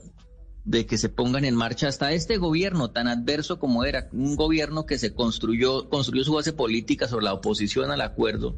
de 0.64 0.86
que 0.86 0.96
se 0.96 1.08
pongan 1.08 1.44
en 1.44 1.54
marcha 1.54 1.88
hasta 1.88 2.12
este 2.12 2.38
gobierno 2.38 2.90
tan 2.90 3.08
adverso 3.08 3.58
como 3.58 3.84
era, 3.84 4.08
un 4.12 4.36
gobierno 4.36 4.86
que 4.86 4.96
se 4.96 5.12
construyó, 5.12 5.88
construyó 5.88 6.24
su 6.24 6.32
base 6.32 6.52
política 6.52 7.08
sobre 7.08 7.24
la 7.24 7.34
oposición 7.34 7.90
al 7.90 8.00
acuerdo, 8.00 8.56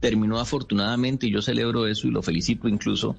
terminó 0.00 0.38
afortunadamente, 0.38 1.26
y 1.26 1.32
yo 1.32 1.42
celebro 1.42 1.86
eso 1.86 2.06
y 2.06 2.10
lo 2.10 2.22
felicito 2.22 2.68
incluso, 2.68 3.16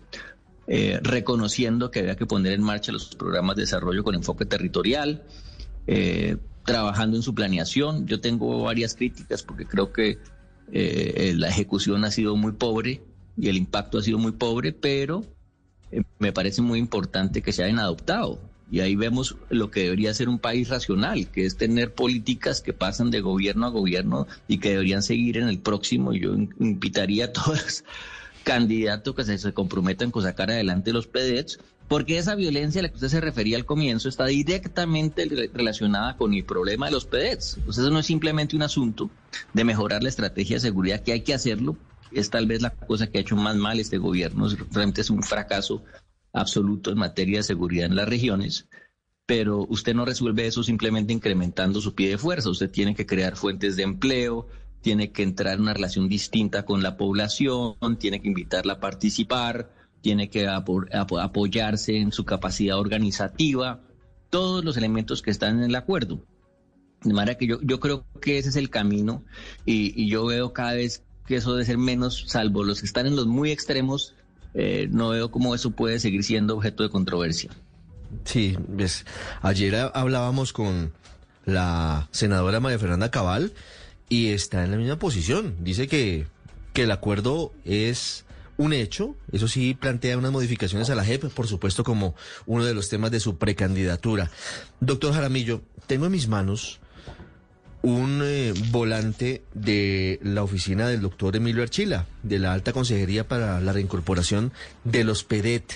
eh, 0.74 1.02
reconociendo 1.04 1.92
que 1.92 2.00
había 2.00 2.16
que 2.16 2.26
poner 2.26 2.54
en 2.54 2.64
marcha 2.64 2.94
los 2.94 3.14
programas 3.14 3.58
de 3.58 3.64
desarrollo 3.64 4.06
con 4.06 4.16
enfoque 4.16 4.46
territorial, 4.46 5.22
eh, 5.86 6.38
trabajando 6.64 7.18
en 7.18 7.24
su 7.24 7.36
planeación. 7.36 8.08
Yo 8.08 8.22
tengo 8.22 8.64
varias 8.64 8.96
críticas 8.96 9.44
porque 9.44 9.66
creo 9.66 9.92
que 9.92 10.20
eh, 10.72 11.34
la 11.36 11.50
ejecución 11.50 12.06
ha 12.06 12.12
sido 12.12 12.38
muy 12.38 12.54
pobre 12.54 13.02
y 13.36 13.50
el 13.50 13.58
impacto 13.58 13.98
ha 13.98 14.02
sido 14.02 14.18
muy 14.18 14.32
pobre, 14.32 14.72
pero 14.72 15.26
eh, 15.92 16.04
me 16.20 16.32
parece 16.32 16.62
muy 16.62 16.80
importante 16.80 17.42
que 17.42 17.52
se 17.52 17.66
hayan 17.66 17.80
adoptado. 17.80 18.40
Y 18.72 18.80
ahí 18.80 18.96
vemos 18.96 19.36
lo 19.50 19.70
que 19.72 19.82
debería 19.82 20.14
ser 20.14 20.30
un 20.30 20.40
país 20.40 20.70
racional, 20.70 21.28
que 21.28 21.46
es 21.46 21.58
tener 21.58 21.94
políticas 21.94 22.62
que 22.62 22.72
pasan 22.72 23.12
de 23.12 23.20
gobierno 23.20 23.66
a 23.66 23.70
gobierno 23.70 24.26
y 24.48 24.60
que 24.60 24.70
deberían 24.70 25.04
seguir 25.04 25.38
en 25.38 25.50
el 25.50 25.60
próximo. 25.60 26.14
Yo 26.14 26.34
invitaría 26.62 27.26
a 27.26 27.34
todos 27.34 27.62
los 27.62 27.84
candidatos 28.44 29.16
que 29.16 29.24
se, 29.24 29.54
comprometan 29.54 30.12
con 30.12 30.24
sacar 30.24 30.52
adelante 30.52 30.94
los 30.94 31.08
PDETs, 31.08 31.60
porque 31.88 32.18
esa 32.18 32.36
violencia 32.36 32.80
a 32.80 32.84
la 32.84 32.90
que 32.90 32.96
usted 32.96 33.10
se 33.10 33.22
refería 33.22 33.58
al 33.58 33.66
comienzo 33.66 34.08
está 34.08 34.26
directamente 34.26 35.26
relacionada 35.54 36.16
con 36.16 36.34
el 36.34 36.46
problema 36.46 36.86
de 36.86 36.94
los 36.94 37.06
PDETs. 37.06 37.58
Entonces, 37.58 37.84
eso 37.84 37.92
no 37.92 38.00
es 38.00 38.06
simplemente 38.06 38.56
un 38.56 38.64
asunto 38.64 39.10
de 39.54 39.64
mejorar 39.64 40.02
la 40.02 40.10
estrategia 40.10 40.56
de 40.56 40.62
seguridad, 40.62 41.02
que 41.02 41.14
hay 41.14 41.22
que 41.22 41.34
hacerlo, 41.34 41.78
es 42.12 42.30
tal 42.30 42.46
vez 42.46 42.62
la 42.62 42.72
cosa 42.72 43.08
que 43.08 43.18
ha 43.18 43.22
hecho 43.22 43.36
más 43.36 43.56
mal 43.56 43.80
este 43.80 43.98
gobierno. 43.98 44.48
Realmente 44.72 45.02
es 45.02 45.10
un 45.10 45.24
fracaso 45.24 45.84
absoluto 46.34 46.92
en 46.92 46.98
materia 46.98 47.40
de 47.40 47.44
seguridad 47.44 47.86
en 47.86 47.96
las 47.96 48.08
regiones, 48.08 48.68
pero 49.26 49.66
usted 49.70 49.94
no 49.94 50.06
resuelve 50.06 50.46
eso 50.46 50.64
simplemente 50.64 51.14
incrementando 51.14 51.82
su 51.82 51.96
pie 51.96 52.10
de 52.10 52.18
fuerza. 52.18 52.50
Usted 52.50 52.70
tiene 52.70 52.96
que 52.96 53.06
crear 53.06 53.36
fuentes 53.36 53.76
de 53.76 53.84
empleo, 53.84 54.48
tiene 54.82 55.12
que 55.12 55.24
entrar 55.24 55.56
en 55.56 55.62
una 55.62 55.74
relación 55.74 56.10
distinta 56.10 56.66
con 56.66 56.84
la 56.84 56.98
población, 56.98 57.76
tiene 58.00 58.22
que 58.22 58.28
invitarla 58.28 58.74
a 58.74 58.80
participar, 58.80 59.72
tiene 60.02 60.30
que 60.30 60.48
apoyarse 60.48 61.98
en 61.98 62.12
su 62.12 62.26
capacidad 62.26 62.80
organizativa, 62.80 63.80
todos 64.30 64.66
los 64.66 64.78
elementos 64.78 65.22
que 65.22 65.32
están 65.32 65.60
en 65.60 65.66
el 65.66 65.76
acuerdo. 65.76 66.24
De 67.04 67.14
manera 67.14 67.38
que 67.38 67.48
yo, 67.48 67.60
yo 67.62 67.80
creo 67.80 68.06
que 68.20 68.38
ese 68.38 68.50
es 68.50 68.56
el 68.56 68.70
camino 68.70 69.24
y, 69.66 70.10
yo 70.10 70.26
veo 70.26 70.54
cada 70.54 70.74
vez 70.74 71.04
que 71.26 71.36
eso 71.36 71.54
debe 71.54 71.66
ser 71.66 71.78
menos, 71.78 72.26
salvo 72.28 72.64
los 72.64 72.80
que 72.80 72.86
están 72.86 73.06
en 73.06 73.16
los 73.16 73.28
muy 73.28 73.52
extremos, 73.52 74.16
eh, 74.54 74.88
no 74.92 75.10
veo 75.10 75.32
cómo 75.32 75.56
eso 75.56 75.72
puede 75.72 76.00
seguir 76.00 76.24
siendo 76.24 76.56
objeto 76.56 76.84
de 76.84 76.90
controversia. 76.90 77.52
Sí, 78.26 78.58
ves, 78.68 79.06
ayer 79.42 79.76
hablábamos 79.94 80.52
con 80.52 80.92
la 81.46 82.10
senadora 82.12 82.60
María 82.60 82.78
Fernanda 82.78 83.10
Cabal 83.10 83.54
y 84.12 84.34
está 84.34 84.66
en 84.66 84.72
la 84.72 84.78
misma 84.78 85.00
posición. 85.00 85.56
Dice 85.62 85.88
que, 85.88 86.28
que 86.74 86.84
el 86.84 86.92
acuerdo 86.92 87.54
es 87.64 88.26
un 88.58 88.74
hecho, 88.74 89.16
eso 89.32 89.48
sí 89.48 89.74
plantea 89.74 90.18
unas 90.18 90.34
modificaciones 90.34 90.90
a 90.90 90.96
la 90.96 91.06
JEP, 91.06 91.30
por 91.30 91.48
supuesto 91.48 91.86
como 91.86 92.14
uno 92.46 92.66
de 92.66 92.74
los 92.74 92.90
temas 92.90 93.12
de 93.12 93.22
su 93.22 93.38
precandidatura. 93.38 94.30
Doctor 94.82 95.14
Jaramillo, 95.14 95.62
tengo 95.88 96.08
en 96.08 96.12
mis 96.12 96.28
manos 96.28 96.82
un 97.84 98.20
eh, 98.22 98.54
volante 98.70 99.44
de 99.54 100.20
la 100.22 100.44
oficina 100.44 100.90
del 100.90 101.00
doctor 101.00 101.38
Emilio 101.38 101.64
Archila, 101.64 102.06
de 102.22 102.38
la 102.38 102.52
Alta 102.52 102.74
Consejería 102.74 103.30
para 103.30 103.62
la 103.62 103.72
Reincorporación 103.72 104.52
de 104.84 105.06
los 105.06 105.24
PEDET. 105.24 105.72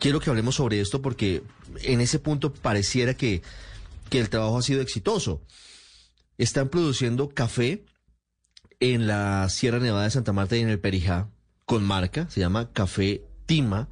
Quiero 0.00 0.18
que 0.18 0.28
hablemos 0.28 0.56
sobre 0.56 0.80
esto 0.80 1.00
porque 1.00 1.44
en 1.82 2.00
ese 2.00 2.18
punto 2.18 2.52
pareciera 2.52 3.14
que, 3.14 3.42
que 4.10 4.18
el 4.18 4.28
trabajo 4.28 4.58
ha 4.58 4.62
sido 4.62 4.80
exitoso. 4.80 5.40
Están 6.36 6.68
produciendo 6.68 7.28
café 7.28 7.84
en 8.80 9.06
la 9.06 9.48
Sierra 9.48 9.78
Nevada 9.78 10.04
de 10.04 10.10
Santa 10.10 10.32
Marta 10.32 10.56
y 10.56 10.60
en 10.60 10.68
el 10.68 10.80
Perijá, 10.80 11.28
con 11.64 11.84
marca, 11.84 12.28
se 12.28 12.40
llama 12.40 12.72
Café 12.72 13.24
Tima. 13.46 13.88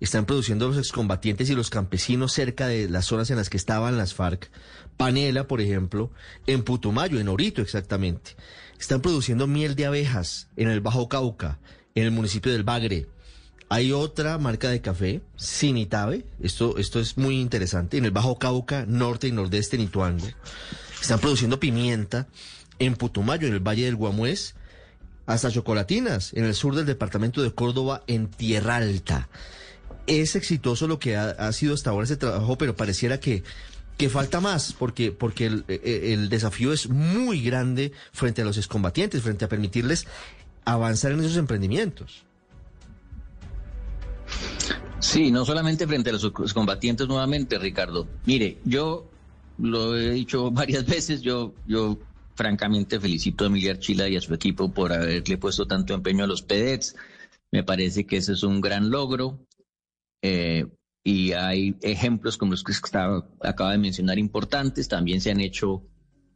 Están 0.00 0.26
produciendo 0.26 0.68
los 0.68 0.78
excombatientes 0.78 1.48
y 1.48 1.54
los 1.54 1.70
campesinos 1.70 2.32
cerca 2.32 2.66
de 2.66 2.88
las 2.88 3.06
zonas 3.06 3.30
en 3.30 3.36
las 3.36 3.48
que 3.48 3.56
estaban 3.56 3.96
las 3.96 4.14
FARC 4.14 4.50
Panela, 4.96 5.46
por 5.46 5.60
ejemplo, 5.60 6.10
en 6.46 6.62
Putumayo, 6.64 7.20
en 7.20 7.28
Orito 7.28 7.62
exactamente. 7.62 8.32
Están 8.78 9.00
produciendo 9.00 9.46
miel 9.46 9.76
de 9.76 9.86
abejas 9.86 10.48
en 10.56 10.68
el 10.68 10.80
Bajo 10.80 11.08
Cauca, 11.08 11.60
en 11.94 12.04
el 12.04 12.10
municipio 12.10 12.52
del 12.52 12.64
Bagre. 12.64 13.06
Hay 13.68 13.92
otra 13.92 14.38
marca 14.38 14.70
de 14.70 14.80
café, 14.80 15.22
Sinitabe, 15.36 16.24
esto, 16.40 16.78
esto 16.78 17.00
es 17.00 17.16
muy 17.16 17.40
interesante, 17.40 17.96
en 17.96 18.04
el 18.04 18.10
Bajo 18.10 18.38
Cauca, 18.38 18.84
norte 18.86 19.28
y 19.28 19.32
nordeste 19.32 19.76
en 19.76 19.82
Ituango. 19.82 20.26
Están 21.00 21.20
produciendo 21.20 21.60
pimienta 21.60 22.26
en 22.78 22.94
Putumayo, 22.96 23.46
en 23.46 23.54
el 23.54 23.60
Valle 23.60 23.84
del 23.84 23.96
Guamués, 23.96 24.54
hasta 25.26 25.50
chocolatinas 25.50 26.32
en 26.34 26.44
el 26.44 26.54
sur 26.54 26.74
del 26.74 26.86
departamento 26.86 27.42
de 27.42 27.52
Córdoba, 27.52 28.02
en 28.06 28.28
Tierra 28.28 28.76
Alta. 28.76 29.28
Es 30.06 30.36
exitoso 30.36 30.86
lo 30.86 30.98
que 30.98 31.16
ha, 31.16 31.52
sido 31.52 31.74
hasta 31.74 31.90
ahora 31.90 32.04
ese 32.04 32.16
trabajo, 32.16 32.56
pero 32.58 32.76
pareciera 32.76 33.20
que 33.20 33.42
que 33.96 34.10
falta 34.10 34.40
más, 34.40 34.74
porque, 34.78 35.10
porque 35.10 35.46
el, 35.46 35.64
el, 35.68 36.28
desafío 36.28 36.74
es 36.74 36.90
muy 36.90 37.40
grande 37.40 37.92
frente 38.12 38.42
a 38.42 38.44
los 38.44 38.58
excombatientes, 38.58 39.22
frente 39.22 39.46
a 39.46 39.48
permitirles 39.48 40.06
avanzar 40.66 41.12
en 41.12 41.20
esos 41.20 41.38
emprendimientos. 41.38 42.26
Sí, 44.98 45.30
no 45.30 45.46
solamente 45.46 45.86
frente 45.86 46.10
a 46.10 46.12
los 46.12 46.24
excombatientes 46.24 47.08
nuevamente, 47.08 47.58
Ricardo. 47.58 48.06
Mire, 48.26 48.58
yo 48.64 49.08
lo 49.58 49.96
he 49.96 50.10
dicho 50.10 50.50
varias 50.52 50.86
veces, 50.86 51.22
yo, 51.22 51.54
yo 51.66 51.98
francamente 52.34 53.00
felicito 53.00 53.46
a 53.46 53.50
Miguel 53.50 53.78
Chila 53.78 54.08
y 54.08 54.16
a 54.16 54.20
su 54.20 54.34
equipo 54.34 54.72
por 54.72 54.92
haberle 54.92 55.38
puesto 55.38 55.66
tanto 55.66 55.94
empeño 55.94 56.24
a 56.24 56.28
los 56.28 56.42
PEDETs. 56.42 56.94
Me 57.50 57.64
parece 57.64 58.06
que 58.06 58.18
ese 58.18 58.32
es 58.32 58.42
un 58.42 58.60
gran 58.60 58.90
logro. 58.90 59.40
Eh, 60.22 60.66
y 61.04 61.32
hay 61.32 61.76
ejemplos 61.82 62.36
como 62.36 62.52
los 62.52 62.64
que 62.64 62.72
acaba 63.42 63.72
de 63.72 63.78
mencionar 63.78 64.18
importantes, 64.18 64.88
también 64.88 65.20
se 65.20 65.30
han 65.30 65.40
hecho 65.40 65.86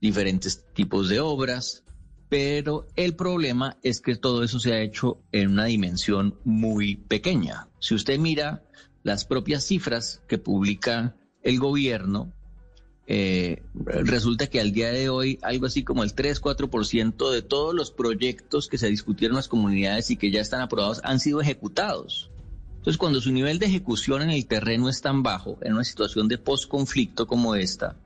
diferentes 0.00 0.64
tipos 0.74 1.08
de 1.08 1.18
obras, 1.18 1.82
pero 2.28 2.86
el 2.94 3.16
problema 3.16 3.78
es 3.82 4.00
que 4.00 4.14
todo 4.14 4.44
eso 4.44 4.60
se 4.60 4.72
ha 4.72 4.80
hecho 4.80 5.24
en 5.32 5.50
una 5.50 5.64
dimensión 5.64 6.38
muy 6.44 6.94
pequeña. 6.94 7.68
Si 7.80 7.96
usted 7.96 8.18
mira 8.20 8.62
las 9.02 9.24
propias 9.24 9.64
cifras 9.64 10.22
que 10.28 10.38
publica 10.38 11.16
el 11.42 11.58
gobierno, 11.58 12.32
eh, 13.12 13.64
resulta 13.74 14.46
que 14.46 14.60
al 14.60 14.70
día 14.70 14.92
de 14.92 15.08
hoy 15.08 15.40
algo 15.42 15.66
así 15.66 15.82
como 15.82 16.04
el 16.04 16.14
3-4% 16.14 17.32
de 17.32 17.42
todos 17.42 17.74
los 17.74 17.90
proyectos 17.90 18.68
que 18.68 18.78
se 18.78 18.86
discutieron 18.86 19.34
en 19.34 19.38
las 19.38 19.48
comunidades 19.48 20.12
y 20.12 20.16
que 20.16 20.30
ya 20.30 20.40
están 20.40 20.60
aprobados 20.60 21.00
han 21.02 21.18
sido 21.18 21.40
ejecutados. 21.40 22.30
Entonces, 22.76 22.98
cuando 22.98 23.20
su 23.20 23.32
nivel 23.32 23.58
de 23.58 23.66
ejecución 23.66 24.22
en 24.22 24.30
el 24.30 24.46
terreno 24.46 24.88
es 24.88 25.00
tan 25.00 25.24
bajo, 25.24 25.58
en 25.60 25.72
una 25.72 25.82
situación 25.82 26.28
de 26.28 26.38
post-conflicto 26.38 27.26
como 27.26 27.56
esta, 27.56 27.96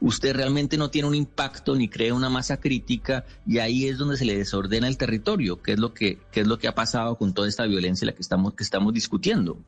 usted 0.00 0.34
realmente 0.34 0.78
no 0.78 0.88
tiene 0.88 1.08
un 1.08 1.14
impacto 1.14 1.74
ni 1.74 1.90
crea 1.90 2.14
una 2.14 2.30
masa 2.30 2.58
crítica 2.58 3.26
y 3.46 3.58
ahí 3.58 3.88
es 3.88 3.98
donde 3.98 4.16
se 4.16 4.24
le 4.24 4.38
desordena 4.38 4.88
el 4.88 4.96
territorio, 4.96 5.60
que 5.60 5.72
es 5.72 5.78
lo 5.78 5.92
que, 5.92 6.18
es 6.32 6.46
lo 6.46 6.58
que 6.58 6.66
ha 6.66 6.74
pasado 6.74 7.18
con 7.18 7.34
toda 7.34 7.46
esta 7.46 7.66
violencia 7.66 8.06
la 8.06 8.14
que 8.14 8.22
estamos, 8.22 8.54
que 8.54 8.64
estamos 8.64 8.94
discutiendo. 8.94 9.58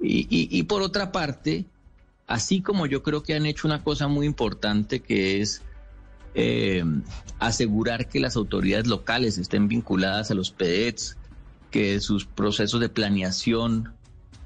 Y, 0.00 0.60
por 0.64 0.82
otra 0.82 1.12
parte, 1.12 1.66
así 2.32 2.62
como 2.62 2.86
yo 2.86 3.02
creo 3.02 3.22
que 3.22 3.34
han 3.34 3.44
hecho 3.44 3.68
una 3.68 3.84
cosa 3.84 4.08
muy 4.08 4.24
importante 4.24 5.00
que 5.00 5.42
es 5.42 5.60
eh, 6.34 6.82
asegurar 7.38 8.08
que 8.08 8.20
las 8.20 8.36
autoridades 8.36 8.86
locales 8.86 9.36
estén 9.36 9.68
vinculadas 9.68 10.30
a 10.30 10.34
los 10.34 10.50
PEDETs, 10.50 11.18
que 11.70 12.00
sus 12.00 12.24
procesos 12.24 12.80
de 12.80 12.88
planeación 12.88 13.92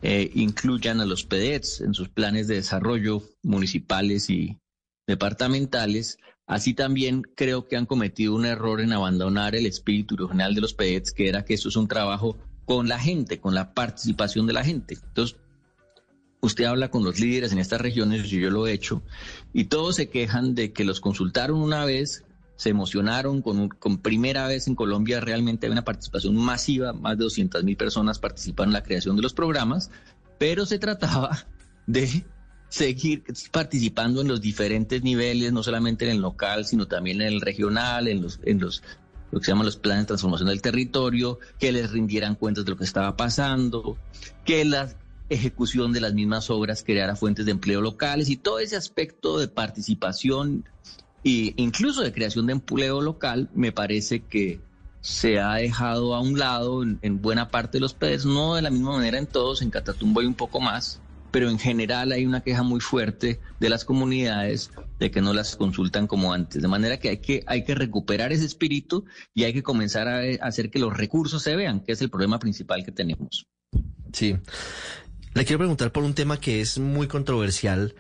eh, 0.03 0.33
incluyan 0.35 1.01
a 1.01 1.07
los 1.07 1.23
PEDETs 1.23 1.81
en 1.81 1.95
sus 1.95 2.09
planes 2.09 2.49
de 2.49 2.57
desarrollo 2.57 3.23
municipales 3.45 4.31
y 4.31 4.59
departamentales. 5.07 6.19
Así 6.49 6.75
también 6.75 7.23
creo 7.23 7.69
que 7.69 7.77
han 7.77 7.87
cometido 7.87 8.35
un 8.35 8.47
error 8.47 8.81
en 8.81 8.95
abandonar 8.95 9.55
el 9.55 9.65
espíritu 9.65 10.17
original 10.17 10.57
de 10.57 10.61
los 10.61 10.75
PEDETs, 10.75 11.13
que 11.13 11.29
era 11.29 11.45
que 11.45 11.55
esto 11.55 11.69
es 11.69 11.77
un 11.77 11.87
trabajo 11.87 12.37
con 12.65 12.89
la 12.89 12.99
gente, 12.99 13.39
con 13.39 13.55
la 13.55 13.75
participación 13.75 14.49
de 14.49 14.55
la 14.55 14.65
gente. 14.65 14.99
Entonces, 15.01 15.37
usted 16.47 16.65
habla 16.65 16.91
con 16.91 17.05
los 17.05 17.21
líderes 17.21 17.53
en 17.53 17.59
estas 17.59 17.81
regiones, 17.81 18.33
y 18.33 18.41
yo 18.41 18.51
lo 18.51 18.67
he 18.67 18.73
hecho, 18.73 19.03
y 19.53 19.65
todos 19.65 19.97
se 19.97 20.09
quejan 20.09 20.55
de 20.55 20.73
que 20.73 20.85
los 20.85 21.01
consultaron 21.01 21.61
una 21.61 21.85
vez, 21.85 22.25
se 22.57 22.71
emocionaron 22.71 23.43
con, 23.43 23.69
con 23.69 23.99
primera 23.99 24.47
vez 24.47 24.67
en 24.67 24.75
Colombia 24.75 25.21
realmente 25.21 25.67
hay 25.67 25.73
una 25.73 25.85
participación 25.85 26.37
masiva, 26.37 26.95
más 26.95 27.19
de 27.19 27.25
200 27.25 27.65
mil 27.65 27.77
personas 27.77 28.19
participaron 28.19 28.71
en 28.71 28.75
la 28.75 28.83
creación 28.83 29.15
de 29.17 29.23
los 29.23 29.35
programas, 29.35 29.91
pero 30.39 30.65
se 30.65 30.79
trataba 30.79 31.47
de 31.87 32.25
seguir 32.69 33.25
participando 33.53 34.23
en 34.23 34.29
los 34.29 34.41
diferentes 34.41 35.03
niveles, 35.03 35.53
no 35.53 35.63
solamente 35.63 36.07
en 36.07 36.13
el 36.13 36.21
local, 36.21 36.65
sino 36.65 36.87
también 36.87 37.21
en 37.21 37.29
el 37.29 37.41
regional, 37.41 38.09
en 38.09 38.23
los, 38.23 38.41
en 38.45 38.61
los 38.61 38.83
lo 39.31 39.41
que 39.41 39.47
se 39.47 39.53
llaman 39.53 39.67
los 39.67 39.77
planes 39.77 40.05
de 40.05 40.07
transformación 40.09 40.49
del 40.49 40.63
territorio, 40.63 41.39
que 41.59 41.73
les 41.73 41.91
rindieran 41.91 42.37
cuentas 42.37 42.65
de 42.65 42.71
lo 42.71 42.77
que 42.77 42.85
estaba 42.85 43.17
pasando, 43.17 43.99
que 44.45 44.65
la 44.65 44.95
ejecución 45.29 45.93
de 45.93 46.01
las 46.01 46.15
mismas 46.15 46.51
obras 46.51 46.83
creara 46.85 47.17
fuentes 47.17 47.47
de 47.47 47.53
empleo 47.53 47.81
locales 47.81 48.29
y 48.29 48.37
todo 48.37 48.59
ese 48.59 48.77
aspecto 48.77 49.39
de 49.39 49.49
participación 49.49 50.65
e 51.25 51.53
incluso 51.57 52.03
de 52.03 52.13
creación 52.13 52.47
de 52.47 52.53
empleo 52.53 53.01
local 53.01 53.51
me 53.55 53.73
parece 53.73 54.21
que 54.21 54.61
se 55.01 55.39
ha 55.39 55.55
dejado 55.55 56.15
a 56.15 56.21
un 56.21 56.39
lado 56.39 56.83
en, 56.83 57.23
buena 57.23 57.49
parte 57.49 57.79
de 57.79 57.81
los 57.81 57.95
PEDs, 57.95 58.27
no 58.27 58.57
de 58.57 58.63
la 58.63 58.71
misma 58.71 58.93
manera 58.93 59.19
en 59.19 59.27
todos, 59.27 59.63
en 59.63 59.71
Catatumbo 59.71 60.21
hay 60.21 60.27
un 60.27 60.35
poco 60.35 60.61
más, 60.61 61.01
pero 61.31 61.49
en 61.49 61.61
general 61.61 62.11
hay 62.11 62.27
una 62.27 62.41
queja 62.41 62.65
muy 62.65 62.81
fuerte 62.81 63.41
de 63.61 63.69
las 63.69 63.85
comunidades 63.85 64.73
de 64.99 65.11
que 65.11 65.21
no 65.21 65.33
las 65.33 65.55
consultan 65.55 66.07
como 66.09 66.33
antes. 66.33 66.61
De 66.61 66.67
manera 66.67 66.99
que 66.99 67.11
hay 67.11 67.19
que, 67.19 67.45
hay 67.47 67.63
que 67.63 67.77
recuperar 67.77 68.33
ese 68.33 68.47
espíritu 68.47 69.05
y 69.33 69.45
hay 69.45 69.53
que 69.53 69.63
comenzar 69.63 70.09
a, 70.09 70.23
hacer 70.41 70.71
que 70.71 70.79
los 70.79 70.97
recursos 70.97 71.43
se 71.43 71.55
vean, 71.55 71.81
que 71.81 71.93
es 71.93 72.03
el 72.03 72.11
problema 72.11 72.39
principal 72.39 72.85
que 72.85 72.91
tenemos. 72.91 73.47
Sí. 74.13 74.37
Le 75.37 75.45
quiero 75.45 75.59
preguntar 75.59 75.93
por 75.93 76.03
un 76.03 76.15
tema 76.15 76.41
que 76.41 76.63
es 76.63 76.79
muy 76.79 77.09
controversial, 77.09 77.95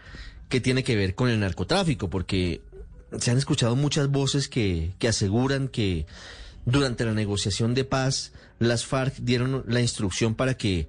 que 0.48 0.62
tiene 0.62 0.82
que 0.82 0.96
ver 0.96 1.14
con 1.14 1.28
el 1.28 1.38
narcotráfico, 1.38 2.08
porque 2.08 2.62
se 3.18 3.30
han 3.30 3.36
escuchado 3.36 3.76
muchas 3.76 4.08
voces 4.08 4.48
que, 4.48 4.94
que 4.98 5.08
aseguran 5.08 5.68
que 5.68 6.06
durante 6.64 7.04
la 7.04 7.12
negociación 7.12 7.74
de 7.74 7.84
paz 7.84 8.32
las 8.58 8.86
FARC 8.86 9.16
dieron 9.16 9.64
la 9.68 9.82
instrucción 9.82 10.34
para 10.34 10.56
que 10.56 10.88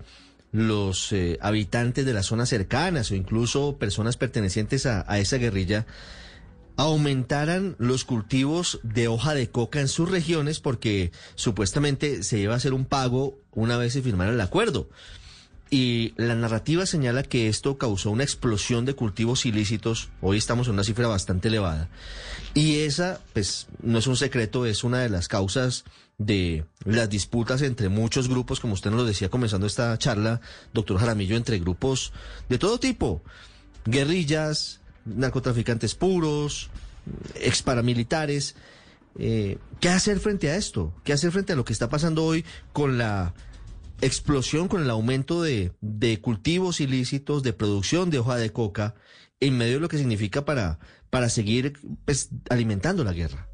los 0.54 1.12
eh, 1.12 1.38
habitantes 1.42 2.06
de 2.06 2.14
las 2.14 2.28
zonas 2.28 2.48
cercanas 2.48 3.12
o 3.12 3.16
incluso 3.16 3.76
personas 3.78 4.16
pertenecientes 4.16 4.86
a, 4.86 5.20
esa 5.20 5.36
guerrilla 5.40 5.86
aumentaran 6.78 7.76
los 7.78 8.06
cultivos 8.06 8.80
de 8.84 9.10
hoja 9.10 9.34
de 9.34 9.50
coca 9.50 9.82
en 9.82 9.90
sus 9.90 10.10
regiones 10.10 10.62
porque 10.62 11.12
supuestamente 11.36 12.24
se 12.24 12.40
iba 12.40 12.54
a 12.54 12.58
hacer 12.58 12.74
un 12.74 12.86
pago 12.86 13.38
una 13.52 13.76
vez 13.76 13.92
se 13.92 14.02
firmara 14.02 14.32
el 14.32 14.40
acuerdo. 14.40 14.88
Y 15.70 16.14
la 16.16 16.36
narrativa 16.36 16.86
señala 16.86 17.24
que 17.24 17.50
esto 17.50 17.78
causó 17.78 18.12
una 18.12 18.24
explosión 18.24 18.86
de 18.86 18.94
cultivos 18.94 19.46
ilícitos. 19.46 20.10
Hoy 20.22 20.38
estamos 20.38 20.68
en 20.68 20.74
una 20.74 20.84
cifra 20.84 21.08
bastante 21.08 21.50
elevada. 21.50 21.90
Y 22.54 22.80
esa, 22.80 23.20
pues, 23.34 23.68
no 23.82 24.00
es 24.00 24.08
un 24.08 24.16
secreto, 24.16 24.66
es 24.66 24.84
una 24.84 25.00
de 25.00 25.10
las 25.10 25.28
causas 25.28 25.84
de 26.18 26.66
las 26.86 27.10
disputas 27.10 27.62
entre 27.62 27.90
muchos 27.90 28.28
grupos, 28.28 28.60
como 28.60 28.74
usted 28.74 28.90
nos 28.90 29.02
lo 29.02 29.06
decía 29.06 29.30
comenzando 29.30 29.68
esta 29.68 29.96
charla, 29.98 30.42
doctor 30.74 30.98
Jaramillo, 30.98 31.36
entre 31.36 31.60
grupos 31.60 32.12
de 32.50 32.58
todo 32.58 32.80
tipo, 32.80 33.22
guerrillas, 33.86 34.80
narcotraficantes 35.06 35.96
puros, 35.96 36.70
ex 37.36 37.62
paramilitares. 37.62 38.56
Eh, 39.20 39.58
¿Qué 39.80 39.90
hacer 39.90 40.20
frente 40.20 40.50
a 40.50 40.56
esto? 40.56 40.94
¿Qué 41.04 41.14
hacer 41.14 41.32
frente 41.32 41.54
a 41.54 41.56
lo 41.56 41.66
que 41.66 41.74
está 41.74 41.90
pasando 41.90 42.24
hoy 42.24 42.46
con 42.74 42.98
la 42.98 43.34
explosión, 44.02 44.68
con 44.68 44.82
el 44.82 44.90
aumento 44.90 45.42
de, 45.42 45.74
de 45.82 46.20
cultivos 46.22 46.82
ilícitos, 46.82 47.44
de 47.44 47.54
producción 47.54 48.10
de 48.10 48.20
hoja 48.20 48.36
de 48.36 48.52
coca, 48.52 48.96
en 49.40 49.58
medio 49.58 49.76
de 49.76 49.80
lo 49.80 49.90
que 49.90 49.98
significa 49.98 50.46
para, 50.46 50.80
para 51.10 51.30
seguir 51.30 51.74
pues, 52.06 52.30
alimentando 52.50 53.04
la 53.04 53.14
guerra? 53.14 53.48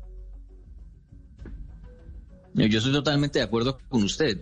Yo 2.53 2.77
estoy 2.77 2.93
totalmente 2.93 3.39
de 3.39 3.45
acuerdo 3.45 3.79
con 3.89 4.03
usted. 4.03 4.39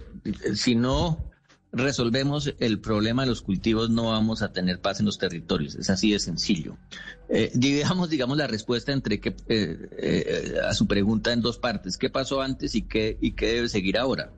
Si 0.56 0.76
no 0.76 1.32
resolvemos 1.72 2.54
el 2.60 2.80
problema 2.80 3.24
de 3.24 3.30
los 3.30 3.42
cultivos, 3.42 3.90
no 3.90 4.08
vamos 4.08 4.42
a 4.42 4.52
tener 4.52 4.82
paz 4.82 5.00
en 5.00 5.06
los 5.06 5.18
territorios. 5.18 5.76
Es 5.76 5.90
así 5.90 6.12
de 6.12 6.20
sencillo. 6.20 6.78
Eh, 7.30 7.52
dividamos, 7.54 8.10
digamos, 8.10 8.38
la 8.38 8.48
respuesta 8.48 8.92
entre 8.92 9.16
eh, 9.16 9.32
eh, 9.48 10.56
a 10.68 10.74
su 10.74 10.88
pregunta 10.88 11.32
en 11.32 11.42
dos 11.42 11.58
partes. 11.58 11.98
¿Qué 11.98 12.10
pasó 12.10 12.42
antes 12.42 12.76
y 12.76 12.82
qué, 12.82 13.18
y 13.22 13.32
qué 13.32 13.54
debe 13.54 13.70
seguir 13.70 13.98
ahora? 13.98 14.34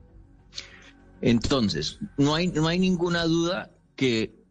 Entonces, 1.26 2.00
no 2.18 2.34
hay, 2.34 2.48
no 2.48 2.68
hay 2.68 2.78
ninguna 2.78 3.24
duda 3.24 3.70
que 3.96 4.44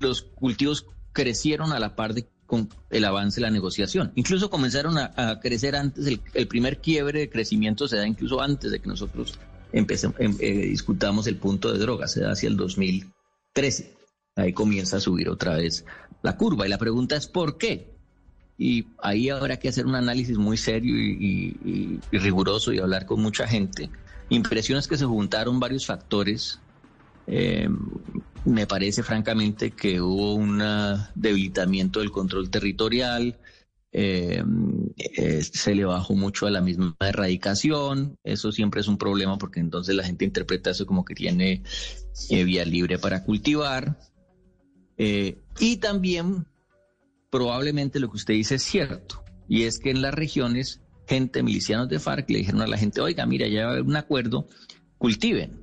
los 0.00 0.22
cultivos 0.22 0.86
crecieron 1.12 1.72
a 1.72 1.78
la 1.78 1.94
par 1.94 2.12
de 2.12 2.26
con 2.44 2.68
el 2.90 3.04
avance 3.04 3.40
de 3.40 3.46
la 3.46 3.52
negociación. 3.52 4.10
Incluso 4.16 4.50
comenzaron 4.50 4.98
a, 4.98 5.38
crecer 5.40 5.76
antes, 5.76 6.04
el, 6.34 6.48
primer 6.48 6.80
quiebre 6.80 7.20
de 7.20 7.30
crecimiento 7.30 7.86
se 7.86 7.98
da 7.98 8.06
incluso 8.06 8.40
antes 8.40 8.72
de 8.72 8.80
que 8.80 8.88
nosotros 8.88 9.38
empecemos, 9.72 10.16
em, 10.18 10.36
eh, 10.40 10.66
discutamos 10.66 11.28
el 11.28 11.36
punto 11.36 11.72
de 11.72 11.78
droga, 11.78 12.08
se 12.08 12.20
da 12.20 12.32
hacia 12.32 12.48
el 12.48 12.56
2013. 12.56 13.94
Ahí 14.34 14.52
comienza 14.52 14.96
a 14.96 15.00
subir 15.00 15.28
otra 15.28 15.54
vez 15.54 15.84
la 16.22 16.36
curva 16.36 16.66
y 16.66 16.68
la 16.68 16.78
pregunta 16.78 17.14
es 17.14 17.28
¿por 17.28 17.58
qué? 17.58 17.94
Y 18.58 18.86
ahí 19.00 19.30
habrá 19.30 19.56
que 19.58 19.68
hacer 19.68 19.86
un 19.86 19.94
análisis 19.94 20.36
muy 20.36 20.56
serio 20.56 20.98
y, 20.98 22.00
y 22.10 22.18
riguroso 22.18 22.72
y 22.72 22.80
hablar 22.80 23.06
con 23.06 23.22
mucha 23.22 23.46
gente. 23.46 23.88
Impresiones 24.34 24.88
que 24.88 24.96
se 24.96 25.04
juntaron 25.04 25.60
varios 25.60 25.86
factores 25.86 26.62
eh, 27.26 27.68
me 28.44 28.66
parece 28.66 29.02
francamente 29.02 29.70
que 29.72 30.00
hubo 30.00 30.34
un 30.34 30.62
debilitamiento 31.14 32.00
del 32.00 32.10
control 32.10 32.50
territorial, 32.50 33.38
eh, 33.92 34.42
eh, 34.96 35.42
se 35.42 35.74
le 35.74 35.84
bajó 35.84 36.14
mucho 36.14 36.46
a 36.46 36.50
la 36.50 36.60
misma 36.60 36.96
erradicación, 37.00 38.16
eso 38.24 38.50
siempre 38.50 38.80
es 38.80 38.88
un 38.88 38.98
problema 38.98 39.38
porque 39.38 39.60
entonces 39.60 39.94
la 39.94 40.04
gente 40.04 40.24
interpreta 40.24 40.70
eso 40.70 40.86
como 40.86 41.04
que 41.04 41.14
tiene 41.14 41.62
vía 42.30 42.64
libre 42.64 42.98
para 42.98 43.22
cultivar. 43.22 43.98
y 44.98 45.76
también 45.76 46.46
probablemente 47.30 48.00
lo 48.00 48.10
que 48.10 48.16
usted 48.16 48.34
dice 48.34 48.56
es 48.56 48.62
cierto, 48.62 49.24
y 49.48 49.64
es 49.64 49.78
que 49.78 49.90
en 49.90 50.02
las 50.02 50.14
regiones, 50.14 50.80
gente, 51.12 51.42
milicianos 51.42 51.88
de 51.90 51.98
FARC 51.98 52.30
le 52.30 52.38
dijeron 52.38 52.62
a 52.62 52.66
la 52.66 52.78
gente, 52.78 53.02
oiga, 53.02 53.26
mira, 53.26 53.46
ya 53.46 53.64
va 53.64 53.68
a 53.68 53.72
haber 53.72 53.84
un 53.84 53.96
acuerdo, 53.96 54.48
cultiven. 54.96 55.60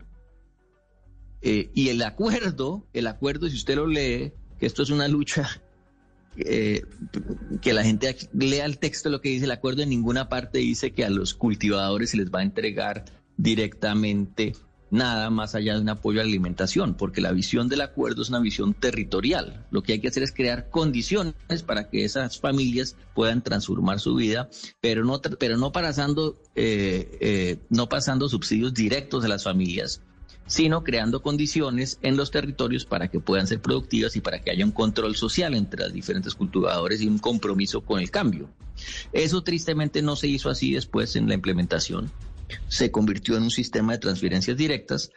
Eh, 1.42 1.72
y 1.74 1.90
el 1.90 2.02
acuerdo, 2.04 2.88
el 2.94 3.08
acuerdo, 3.08 3.50
si 3.50 3.56
usted 3.56 3.76
lo 3.76 3.88
lee, 3.88 4.34
que 4.60 4.68
esto 4.68 4.84
es 4.84 4.92
una 4.92 5.08
lucha, 5.08 5.50
eh, 6.38 6.84
que 7.62 7.74
la 7.74 7.84
gente 7.84 8.16
lea 8.34 8.66
el 8.66 8.78
texto, 8.78 9.10
lo 9.10 9.22
que 9.22 9.30
dice 9.30 9.46
el 9.46 9.52
acuerdo, 9.52 9.82
en 9.82 9.90
ninguna 9.90 10.30
parte 10.30 10.60
dice 10.60 10.92
que 10.92 11.04
a 11.04 11.10
los 11.10 11.34
cultivadores 11.34 12.12
se 12.12 12.18
les 12.18 12.30
va 12.30 12.40
a 12.40 12.44
entregar 12.44 13.06
directamente 13.38 14.54
nada 14.92 15.30
más 15.30 15.56
allá 15.56 15.76
de 15.76 15.82
un 15.82 15.90
apoyo 15.90 16.20
a 16.20 16.24
la 16.24 16.30
alimentación, 16.30 16.96
porque 16.96 17.22
la 17.22 17.32
visión 17.32 17.70
del 17.70 17.82
acuerdo 17.82 18.22
es 18.22 18.30
una 18.30 18.40
visión 18.40 18.74
territorial. 18.74 19.66
Lo 19.72 19.84
que 19.84 19.94
hay 19.94 20.00
que 20.00 20.08
hacer 20.08 20.24
es 20.24 20.32
crear 20.32 20.70
condiciones 20.70 21.36
para 21.66 21.90
que 21.90 22.06
esas 22.06 22.40
familias 22.40 22.96
puedan 23.14 23.42
transformar 23.42 24.00
su 24.00 24.16
vida, 24.16 24.50
pero 24.82 25.04
no, 25.04 25.22
pero 25.22 25.58
no 25.58 25.72
pasando, 25.72 26.38
eh, 26.56 27.60
no 27.70 27.90
pasando 27.90 28.30
subsidios 28.30 28.74
directos 28.74 29.24
a 29.26 29.28
las 29.28 29.44
familias, 29.44 30.02
sino 30.50 30.84
creando 30.84 31.22
condiciones 31.22 32.00
en 32.02 32.18
los 32.18 32.32
territorios 32.32 32.84
para 32.84 33.08
que 33.08 33.20
puedan 33.20 33.46
ser 33.46 33.62
productivas 33.62 34.16
y 34.16 34.22
para 34.22 34.42
que 34.42 34.50
haya 34.50 34.66
un 34.66 34.72
control 34.72 35.16
social 35.16 35.54
entre 35.54 35.84
los 35.84 35.94
diferentes 35.94 36.34
cultivadores 36.34 37.02
y 37.02 37.08
un 37.08 37.20
compromiso 37.20 37.82
con 37.82 38.00
el 38.00 38.10
cambio. 38.10 38.50
Eso 39.14 39.44
tristemente 39.44 40.02
no 40.02 40.16
se 40.16 40.28
hizo 40.28 40.50
así 40.50 40.74
después 40.74 41.16
en 41.16 41.28
la 41.28 41.36
implementación. 41.36 42.12
Se 42.68 42.92
convirtió 42.92 43.38
en 43.38 43.44
un 43.44 43.52
sistema 43.52 43.94
de 43.94 44.00
transferencias 44.00 44.58
directas 44.58 45.12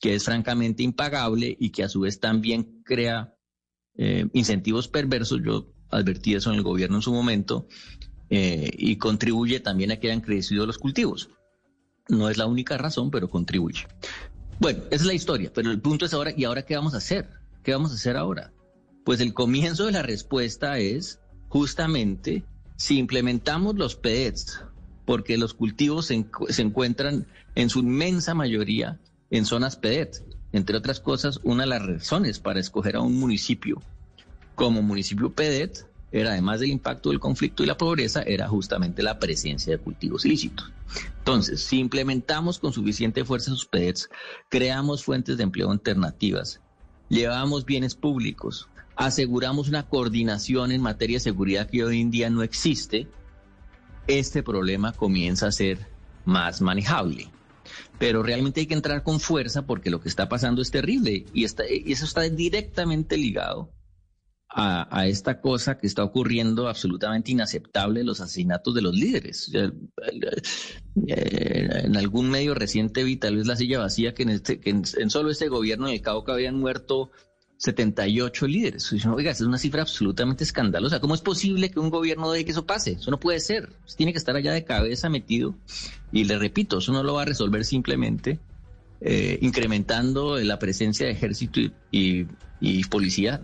que 0.00 0.14
es 0.14 0.24
francamente 0.24 0.82
impagable 0.82 1.56
y 1.58 1.70
que 1.70 1.82
a 1.82 1.88
su 1.88 2.00
vez 2.00 2.20
también 2.20 2.82
crea 2.84 3.34
eh, 3.96 4.26
incentivos 4.32 4.88
perversos. 4.88 5.40
Yo 5.44 5.72
advertí 5.90 6.34
eso 6.34 6.50
en 6.50 6.56
el 6.56 6.62
gobierno 6.62 6.96
en 6.96 7.02
su 7.02 7.12
momento 7.12 7.66
eh, 8.30 8.70
y 8.76 8.96
contribuye 8.96 9.60
también 9.60 9.90
a 9.90 9.96
que 9.96 10.08
hayan 10.08 10.20
crecido 10.20 10.66
los 10.66 10.78
cultivos. 10.78 11.30
No 12.08 12.30
es 12.30 12.38
la 12.38 12.46
única 12.46 12.78
razón, 12.78 13.10
pero 13.10 13.28
contribuye. 13.28 13.86
Bueno, 14.60 14.84
esa 14.90 15.02
es 15.02 15.06
la 15.06 15.14
historia, 15.14 15.52
pero 15.52 15.70
el 15.70 15.80
punto 15.80 16.04
es 16.04 16.14
ahora, 16.14 16.32
¿y 16.36 16.44
ahora 16.44 16.62
qué 16.62 16.74
vamos 16.74 16.94
a 16.94 16.98
hacer? 16.98 17.28
¿Qué 17.62 17.72
vamos 17.72 17.92
a 17.92 17.94
hacer 17.94 18.16
ahora? 18.16 18.52
Pues 19.04 19.20
el 19.20 19.34
comienzo 19.34 19.86
de 19.86 19.92
la 19.92 20.02
respuesta 20.02 20.78
es 20.78 21.20
justamente 21.48 22.44
si 22.76 22.98
implementamos 22.98 23.76
los 23.76 23.96
PEDs, 23.96 24.62
porque 25.08 25.38
los 25.38 25.54
cultivos 25.54 26.04
se, 26.04 26.26
encuentran 26.58 27.26
en 27.54 27.70
su 27.70 27.78
inmensa 27.78 28.34
mayoría 28.34 29.00
en 29.30 29.46
zonas 29.46 29.74
PEDET. 29.76 30.22
Entre 30.52 30.76
otras 30.76 31.00
cosas, 31.00 31.40
una 31.44 31.62
de 31.62 31.70
las 31.70 31.86
razones 31.86 32.40
para 32.40 32.60
escoger 32.60 32.96
a 32.96 33.00
un 33.00 33.18
municipio 33.18 33.80
como 34.54 34.82
municipio 34.82 35.32
PEDET 35.32 35.86
era, 36.12 36.32
además 36.32 36.60
del 36.60 36.68
impacto 36.68 37.08
del 37.08 37.20
conflicto 37.20 37.62
y 37.62 37.66
la 37.66 37.78
pobreza, 37.78 38.20
era 38.20 38.48
justamente 38.48 39.02
la 39.02 39.18
presencia 39.18 39.72
de 39.72 39.82
cultivos 39.82 40.26
ilícitos. 40.26 40.70
Entonces, 41.20 41.62
si 41.62 41.78
implementamos 41.78 42.58
con 42.58 42.74
suficiente 42.74 43.24
fuerza 43.24 43.52
sus 43.52 43.64
PEDs, 43.64 44.10
creamos 44.50 45.04
fuentes 45.04 45.38
de 45.38 45.44
empleo 45.44 45.70
alternativas, 45.70 46.60
llevamos 47.08 47.64
bienes 47.64 47.94
públicos, 47.94 48.68
aseguramos 48.94 49.70
una 49.70 49.88
coordinación 49.88 50.70
en 50.70 50.82
materia 50.82 51.16
de 51.16 51.20
seguridad 51.20 51.70
que 51.70 51.82
hoy 51.82 52.02
en 52.02 52.10
día 52.10 52.28
no 52.28 52.42
existe, 52.42 53.08
este 54.08 54.42
problema 54.42 54.92
comienza 54.92 55.46
a 55.46 55.52
ser 55.52 55.86
más 56.24 56.60
manejable. 56.60 57.30
Pero 57.98 58.22
realmente 58.22 58.60
hay 58.60 58.66
que 58.66 58.74
entrar 58.74 59.02
con 59.02 59.20
fuerza 59.20 59.66
porque 59.66 59.90
lo 59.90 60.00
que 60.00 60.08
está 60.08 60.28
pasando 60.28 60.62
es 60.62 60.70
terrible 60.70 61.26
y, 61.32 61.42
y 61.42 61.92
eso 61.92 62.04
está 62.04 62.22
directamente 62.22 63.16
ligado 63.16 63.72
a, 64.50 65.06
esta 65.06 65.40
cosa 65.40 65.78
que 65.78 65.86
está 65.86 66.02
ocurriendo 66.02 66.68
absolutamente 66.68 67.32
inaceptable, 67.32 68.02
los 68.02 68.20
asesinatos 68.20 68.74
de 68.74 68.82
los 68.82 68.94
líderes. 68.94 69.52
En 71.06 71.96
algún 71.96 72.30
medio 72.30 72.54
reciente 72.54 73.04
vi 73.04 73.16
tal 73.16 73.36
vez 73.36 73.46
la 73.46 73.56
silla 73.56 73.78
vacía 73.80 74.14
que 74.14 74.22
en, 74.22 74.30
este, 74.30 74.58
que 74.60 74.70
en, 74.70 75.10
solo 75.10 75.30
este 75.30 75.48
gobierno 75.48 75.88
en 75.88 75.94
el 75.94 76.02
Cauca 76.02 76.32
habían 76.32 76.58
muerto 76.58 77.10
78 77.58 78.46
líderes. 78.46 78.92
Oiga, 79.06 79.32
es 79.32 79.40
una 79.40 79.58
cifra 79.58 79.82
absolutamente 79.82 80.44
escandalosa. 80.44 81.00
¿Cómo 81.00 81.14
es 81.14 81.20
posible 81.20 81.70
que 81.70 81.80
un 81.80 81.90
gobierno 81.90 82.30
deje 82.30 82.44
que 82.44 82.52
eso 82.52 82.66
pase? 82.66 82.92
Eso 82.92 83.10
no 83.10 83.20
puede 83.20 83.40
ser. 83.40 83.68
tiene 83.96 84.12
que 84.12 84.18
estar 84.18 84.36
allá 84.36 84.52
de 84.52 84.64
cabeza 84.64 85.08
metido. 85.08 85.54
Y 86.12 86.24
le 86.24 86.38
repito, 86.38 86.78
eso 86.78 86.92
no 86.92 87.02
lo 87.02 87.14
va 87.14 87.22
a 87.22 87.26
resolver 87.26 87.64
simplemente 87.64 88.38
eh, 89.00 89.38
incrementando 89.42 90.38
la 90.38 90.58
presencia 90.58 91.06
de 91.06 91.12
ejército 91.12 91.60
y, 91.92 92.26
y 92.60 92.84
policía 92.84 93.40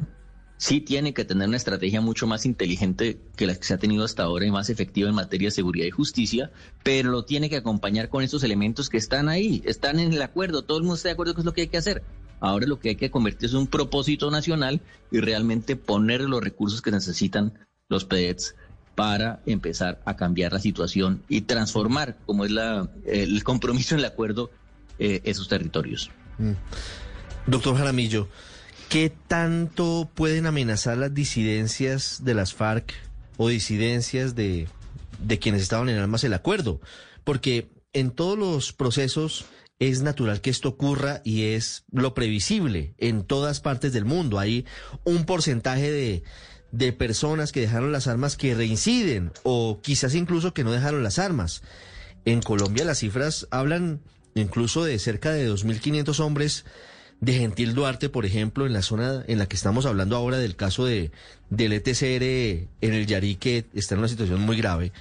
sí 0.57 0.81
tiene 0.81 1.12
que 1.14 1.24
tener 1.24 1.46
una 1.46 1.57
estrategia 1.57 2.00
mucho 2.00 2.27
más 2.27 2.46
inteligente 2.46 3.20
que 3.37 3.46
la 3.46 3.55
que 3.55 3.64
se 3.64 3.74
ha 3.74 3.79
tenido 3.79 4.05
hasta 4.05 4.22
ahora 4.22 4.46
y 4.46 4.50
más 4.50 4.70
efectiva 4.70 5.09
en 5.09 5.14
materia 5.14 5.48
de 5.48 5.53
seguridad 5.53 5.87
y 5.87 5.90
justicia, 5.90 6.50
pero 6.83 7.11
lo 7.11 7.24
tiene 7.24 7.50
que 7.50 7.57
acompañar 7.57 8.09
con 8.09 8.22
esos 8.22 8.42
elementos 8.44 8.88
que 8.88 8.96
están 8.96 9.29
ahí, 9.29 9.62
están 9.64 9.98
en 9.98 10.12
el 10.12 10.22
acuerdo, 10.22 10.62
todo 10.62 10.79
el 10.79 10.85
mundo 10.85 10.96
está 10.96 11.09
de 11.09 11.12
acuerdo 11.12 11.35
que 11.35 11.40
es 11.40 11.44
lo 11.44 11.53
que 11.53 11.62
hay 11.62 11.68
que 11.68 11.77
hacer. 11.77 12.03
Ahora 12.44 12.66
lo 12.66 12.78
que 12.78 12.90
hay 12.90 12.96
que 12.96 13.11
convertir 13.11 13.46
es 13.46 13.54
un 13.54 13.66
propósito 13.66 14.30
nacional 14.30 14.83
y 15.11 15.20
realmente 15.20 15.76
poner 15.76 16.20
los 16.20 16.44
recursos 16.44 16.83
que 16.83 16.90
necesitan 16.90 17.54
los 17.88 18.04
PEDs 18.04 18.54
para 18.94 19.40
empezar 19.46 20.02
a 20.04 20.14
cambiar 20.16 20.52
la 20.52 20.61
situación 20.61 21.22
y 21.30 21.40
transformar, 21.40 22.18
como 22.26 22.44
es 22.44 22.50
la, 22.50 22.90
el 23.07 23.42
compromiso 23.44 23.94
en 23.94 24.00
el 24.00 24.04
acuerdo, 24.04 24.50
eh, 24.98 25.22
esos 25.24 25.48
territorios. 25.48 26.11
Mm. 26.37 26.52
Doctor 27.46 27.78
Jaramillo, 27.78 28.28
¿Qué 28.90 29.11
tanto 29.26 30.11
pueden 30.14 30.44
amenazar 30.44 30.98
las 30.98 31.14
disidencias 31.14 32.24
de 32.24 32.35
las 32.35 32.52
FARC 32.52 32.92
o 33.38 33.48
disidencias 33.48 34.35
de, 34.35 34.68
de 35.18 35.38
quienes 35.38 35.62
estaban 35.62 35.88
en 35.88 35.96
armas 35.96 36.24
el 36.24 36.35
acuerdo? 36.35 36.78
Porque 37.24 37.70
en 37.94 38.11
todos 38.11 38.38
los 38.38 38.74
procesos 38.74 39.46
es 39.78 40.02
natural 40.02 40.40
que 40.40 40.50
esto 40.50 40.68
ocurra 40.68 41.20
y 41.24 41.44
es 41.46 41.84
lo 41.90 42.14
previsible 42.14 42.94
en 42.98 43.24
todas 43.24 43.60
partes 43.60 43.92
del 43.92 44.04
mundo. 44.04 44.38
Hay 44.38 44.66
un 45.04 45.24
porcentaje 45.24 45.90
de, 45.90 46.22
de 46.72 46.92
personas 46.92 47.52
que 47.52 47.60
dejaron 47.60 47.92
las 47.92 48.06
armas 48.06 48.37
que 48.37 48.54
reinciden 48.54 49.32
o 49.42 49.80
quizás 49.82 50.14
incluso 50.14 50.54
que 50.54 50.64
no 50.64 50.72
dejaron 50.72 51.02
las 51.02 51.18
armas. 51.18 51.62
En 52.24 52.40
Colombia 52.40 52.84
las 52.84 52.98
cifras 52.98 53.46
hablan 53.50 54.00
incluso 54.34 54.84
de 54.84 54.98
cerca 54.98 55.32
de 55.32 55.50
2.500 55.50 56.20
hombres 56.20 56.64
de 57.20 57.34
Gentil 57.34 57.74
Duarte, 57.74 58.08
por 58.08 58.26
ejemplo, 58.26 58.66
en 58.66 58.72
la 58.72 58.82
zona 58.82 59.24
en 59.26 59.38
la 59.38 59.46
que 59.46 59.56
estamos 59.56 59.87
hablando 59.87 60.16
ahora 60.16 60.38
del 60.38 60.56
caso 60.56 60.84
de, 60.84 61.10
del 61.48 61.72
ETCR 61.72 62.22
en 62.80 62.92
el 62.94 63.06
Yarí, 63.06 63.37
que 63.37 63.66
está 63.74 63.94
en 63.94 64.00
una 64.00 64.08
situación 64.08 64.40
muy 64.40 64.56
grave. 64.56 64.92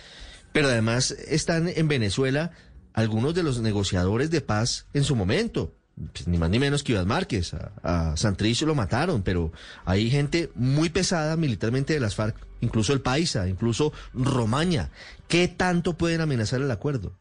Pero 0.51 0.67
además 0.67 1.11
están 1.11 1.67
en 1.67 1.87
Venezuela 1.87 2.51
algunos 2.93 3.33
de 3.33 3.43
los 3.43 3.59
negociadores 3.59 4.29
de 4.31 4.41
paz 4.41 4.87
en 4.93 5.03
su 5.03 5.15
momento. 5.15 5.73
Pues, 6.11 6.27
ni 6.27 6.37
más 6.37 6.49
ni 6.49 6.57
menos 6.59 6.83
que 6.83 6.93
Iván 6.93 7.07
Márquez. 7.07 7.53
A, 7.53 8.13
a 8.13 8.65
lo 8.65 8.75
mataron, 8.75 9.21
pero 9.21 9.51
hay 9.85 10.09
gente 10.09 10.51
muy 10.55 10.89
pesada 10.89 11.35
militarmente 11.37 11.93
de 11.93 11.99
las 11.99 12.15
FARC, 12.15 12.35
incluso 12.61 12.93
el 12.93 13.01
Paisa, 13.01 13.47
incluso 13.47 13.93
Romaña. 14.13 14.89
¿Qué 15.27 15.47
tanto 15.47 15.97
pueden 15.97 16.21
amenazar 16.21 16.61
el 16.61 16.71
acuerdo? 16.71 17.13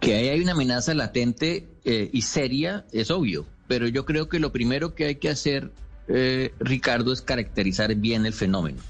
Que 0.00 0.14
ahí 0.14 0.28
hay 0.28 0.40
una 0.40 0.52
amenaza 0.52 0.94
latente 0.94 1.68
eh, 1.84 2.08
y 2.12 2.22
seria 2.22 2.86
es 2.92 3.10
obvio, 3.10 3.46
pero 3.66 3.88
yo 3.88 4.04
creo 4.04 4.28
que 4.28 4.38
lo 4.38 4.52
primero 4.52 4.94
que 4.94 5.06
hay 5.06 5.16
que 5.16 5.28
hacer, 5.28 5.72
eh, 6.08 6.54
Ricardo, 6.60 7.12
es 7.12 7.20
caracterizar 7.20 7.94
bien 7.96 8.24
el 8.24 8.32
fenómeno. 8.32 8.80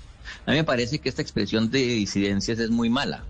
A 0.45 0.53
mí 0.53 0.59
me 0.59 0.65
parece 0.65 0.99
que 0.99 1.09
esta 1.09 1.23
expresión 1.23 1.71
de 1.71 1.79
disidencias 1.79 2.59
es 2.59 2.71
muy 2.71 2.91
mala, 2.91 3.25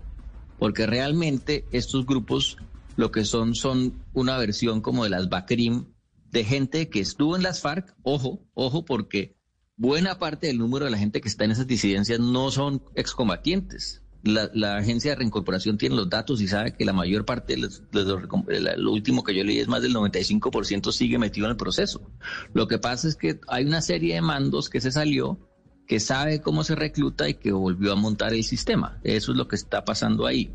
porque 0.59 0.85
realmente 0.85 1.65
estos 1.71 2.05
grupos 2.05 2.57
lo 2.95 3.11
que 3.11 3.25
son 3.25 3.55
son 3.55 4.03
una 4.13 4.37
versión 4.37 4.81
como 4.81 5.05
de 5.05 5.09
las 5.09 5.29
BACRIM, 5.29 5.85
de 6.31 6.43
gente 6.43 6.89
que 6.89 6.99
estuvo 6.99 7.35
en 7.35 7.43
las 7.43 7.61
FARC, 7.61 7.95
ojo, 8.03 8.45
ojo, 8.53 8.85
porque 8.85 9.35
buena 9.77 10.19
parte 10.19 10.47
del 10.47 10.57
número 10.57 10.85
de 10.85 10.91
la 10.91 10.97
gente 10.97 11.21
que 11.21 11.29
está 11.29 11.45
en 11.45 11.51
esas 11.51 11.65
disidencias 11.65 12.19
no 12.19 12.51
son 12.51 12.83
excombatientes 12.93 14.03
la, 14.23 14.77
agencia 14.77 15.11
de 15.11 15.15
reincorporación 15.15 15.77
tiene 15.77 15.95
los 15.95 16.09
datos 16.09 16.41
y 16.41 16.47
sabe 16.47 16.73
que 16.73 16.85
la 16.85 16.93
mayor 16.93 17.25
parte 17.25 17.55
de, 17.55 17.61
los, 17.61 17.83
lo 17.91 18.91
último 18.91 19.23
que 19.23 19.35
yo 19.35 19.43
leí 19.43 19.59
es 19.59 19.67
más 19.67 19.81
del 19.81 19.93
95% 19.93 20.91
sigue 20.91 21.17
metido 21.17 21.45
en 21.47 21.51
el 21.51 21.57
proceso. 21.57 22.01
Lo 22.53 22.67
que 22.67 22.79
pasa 22.79 23.07
es 23.07 23.15
que 23.15 23.39
hay 23.47 23.65
una 23.65 23.81
serie 23.81 24.15
de 24.15 24.21
mandos 24.21 24.69
que 24.69 24.81
se 24.81 24.91
salió, 24.91 25.39
que 25.89 25.99
sabe 25.99 26.39
cómo 26.39 26.63
se 26.63 26.75
recluta 26.75 27.27
y 27.27 27.33
que 27.33 27.51
volvió 27.51 27.91
a 27.91 27.95
montar 27.95 28.35
el 28.35 28.43
sistema. 28.43 28.99
Eso 29.03 29.31
es 29.31 29.37
lo 29.39 29.47
que 29.47 29.55
está 29.55 29.83
pasando 29.83 30.27
ahí. 30.27 30.51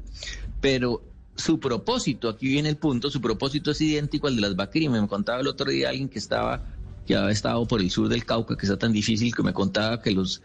Pero 0.61 1.03
su 1.35 1.59
propósito, 1.59 2.29
aquí 2.29 2.47
viene 2.47 2.68
el 2.68 2.77
punto, 2.77 3.11
su 3.11 3.20
propósito 3.20 3.73
es 3.73 3.81
idéntico 3.81 4.29
al 4.29 4.37
de 4.37 4.42
las 4.42 4.55
Bacri. 4.55 4.88
Me 4.88 5.05
contaba 5.09 5.40
el 5.40 5.49
otro 5.49 5.73
día 5.73 5.88
alguien 5.88 6.09
que 6.09 6.20
estaba, 6.20 6.62
que 7.05 7.16
había 7.16 7.33
estado 7.33 7.66
por 7.66 7.81
el 7.81 7.90
sur 7.90 8.09
del 8.09 8.25
Cauca, 8.25 8.57
que 8.57 8.64
está 8.64 8.79
tan 8.79 8.92
difícil, 8.92 9.35
que 9.35 9.42
me 9.42 9.53
contaba 9.53 10.01
que 10.01 10.12
los 10.12 10.40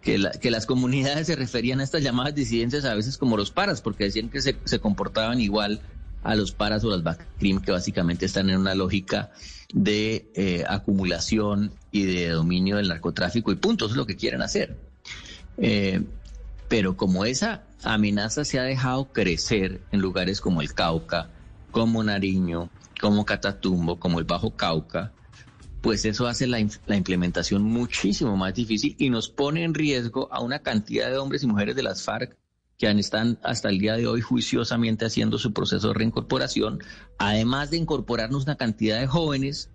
que, 0.00 0.16
las 0.16 0.66
comunidades 0.66 1.26
se 1.26 1.36
referían 1.36 1.80
a 1.80 1.84
estas 1.84 2.02
llamadas 2.02 2.34
disidencias 2.34 2.86
a 2.86 2.94
veces 2.94 3.18
como 3.18 3.36
los 3.36 3.50
paras, 3.50 3.82
porque 3.82 4.04
decían 4.04 4.30
que 4.30 4.40
se, 4.40 4.78
comportaban 4.80 5.38
igual 5.42 5.82
a 6.22 6.34
los 6.34 6.52
paras 6.52 6.84
o 6.84 6.90
las 6.90 7.02
BACRIM, 7.02 7.60
que 7.60 7.72
básicamente 7.72 8.26
están 8.26 8.50
en 8.50 8.58
una 8.58 8.74
lógica 8.74 9.30
de 9.72 10.30
eh, 10.34 10.64
acumulación 10.68 11.72
y 11.90 12.04
de 12.04 12.28
dominio 12.30 12.76
del 12.76 12.88
narcotráfico 12.88 13.52
y 13.52 13.56
punto, 13.56 13.86
eso 13.86 13.94
es 13.94 13.98
lo 13.98 14.06
que 14.06 14.16
quieren 14.16 14.42
hacer. 14.42 14.76
Eh, 15.58 16.02
pero 16.68 16.96
como 16.96 17.24
esa 17.24 17.64
amenaza 17.82 18.44
se 18.44 18.58
ha 18.58 18.62
dejado 18.62 19.12
crecer 19.12 19.80
en 19.90 20.00
lugares 20.00 20.40
como 20.40 20.60
el 20.60 20.72
Cauca, 20.74 21.30
como 21.70 22.02
Nariño, 22.02 22.70
como 23.00 23.24
Catatumbo, 23.24 23.98
como 23.98 24.18
el 24.18 24.24
Bajo 24.24 24.54
Cauca, 24.54 25.12
pues 25.80 26.04
eso 26.04 26.26
hace 26.26 26.46
la, 26.46 26.60
implementación 26.60 27.62
muchísimo 27.62 28.36
más 28.36 28.54
difícil 28.54 28.94
y 28.98 29.08
nos 29.08 29.30
pone 29.30 29.64
en 29.64 29.74
riesgo 29.74 30.28
a 30.30 30.40
una 30.40 30.58
cantidad 30.58 31.10
de 31.10 31.16
hombres 31.16 31.42
y 31.42 31.46
mujeres 31.46 31.74
de 31.74 31.82
las 31.82 32.02
FARC 32.02 32.36
que 32.80 32.88
están 32.88 33.38
hasta 33.42 33.68
el 33.68 33.78
día 33.78 33.94
de 33.94 34.06
hoy 34.06 34.22
juiciosamente 34.22 35.04
haciendo 35.04 35.38
su 35.38 35.52
proceso 35.52 35.88
de 35.88 35.94
reincorporación, 35.94 36.82
además 37.18 37.70
de 37.70 37.76
incorporarnos 37.76 38.44
una 38.44 38.56
cantidad 38.56 38.98
de 38.98 39.06
jóvenes 39.06 39.68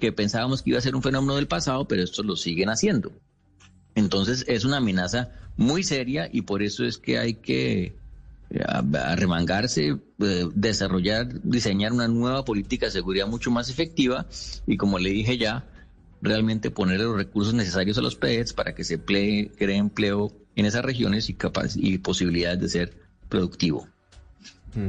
que 0.00 0.10
pensábamos 0.10 0.62
que 0.62 0.70
iba 0.70 0.78
a 0.80 0.82
ser 0.82 0.96
un 0.96 1.02
fenómeno 1.02 1.36
del 1.36 1.46
pasado, 1.46 1.86
pero 1.86 2.02
estos 2.02 2.26
lo 2.26 2.34
siguen 2.34 2.68
haciendo. 2.68 3.12
Entonces 3.94 4.44
es 4.48 4.64
una 4.64 4.78
amenaza 4.78 5.30
muy 5.56 5.84
seria 5.84 6.28
y 6.32 6.42
por 6.42 6.64
eso 6.64 6.84
es 6.84 6.98
que 6.98 7.18
hay 7.18 7.34
que 7.34 7.96
arremangarse, 8.92 9.96
eh, 10.18 10.48
desarrollar, 10.52 11.40
diseñar 11.42 11.92
una 11.92 12.08
nueva 12.08 12.44
política 12.44 12.86
de 12.86 12.92
seguridad 12.92 13.28
mucho 13.28 13.52
más 13.52 13.70
efectiva 13.70 14.26
y 14.66 14.76
como 14.76 14.98
le 14.98 15.10
dije 15.10 15.38
ya, 15.38 15.64
realmente 16.20 16.72
poner 16.72 16.98
los 16.98 17.14
recursos 17.14 17.54
necesarios 17.54 17.98
a 17.98 18.02
los 18.02 18.16
PEDs 18.16 18.52
para 18.52 18.74
que 18.74 18.82
se 18.82 18.98
cree 19.00 19.52
empleo 19.60 20.32
en 20.58 20.66
esas 20.66 20.84
regiones 20.84 21.30
y, 21.30 21.34
capaz, 21.34 21.76
y 21.76 21.98
posibilidades 21.98 22.60
de 22.60 22.68
ser 22.68 22.94
productivo. 23.28 23.86
Mm. 24.74 24.88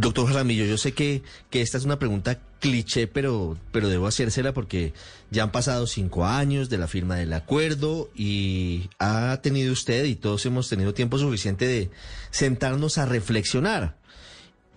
Doctor 0.00 0.26
Jaramillo, 0.26 0.64
yo 0.64 0.76
sé 0.76 0.92
que, 0.92 1.22
que 1.48 1.62
esta 1.62 1.78
es 1.78 1.84
una 1.84 2.00
pregunta 2.00 2.40
cliché, 2.58 3.06
pero, 3.06 3.56
pero 3.70 3.88
debo 3.88 4.08
hacérsela 4.08 4.52
porque 4.52 4.92
ya 5.30 5.44
han 5.44 5.52
pasado 5.52 5.86
cinco 5.86 6.26
años 6.26 6.68
de 6.68 6.78
la 6.78 6.88
firma 6.88 7.14
del 7.14 7.32
acuerdo 7.34 8.10
y 8.16 8.90
ha 8.98 9.38
tenido 9.42 9.72
usted 9.72 10.04
y 10.04 10.16
todos 10.16 10.44
hemos 10.44 10.68
tenido 10.68 10.92
tiempo 10.92 11.18
suficiente 11.18 11.68
de 11.68 11.90
sentarnos 12.32 12.98
a 12.98 13.06
reflexionar. 13.06 13.96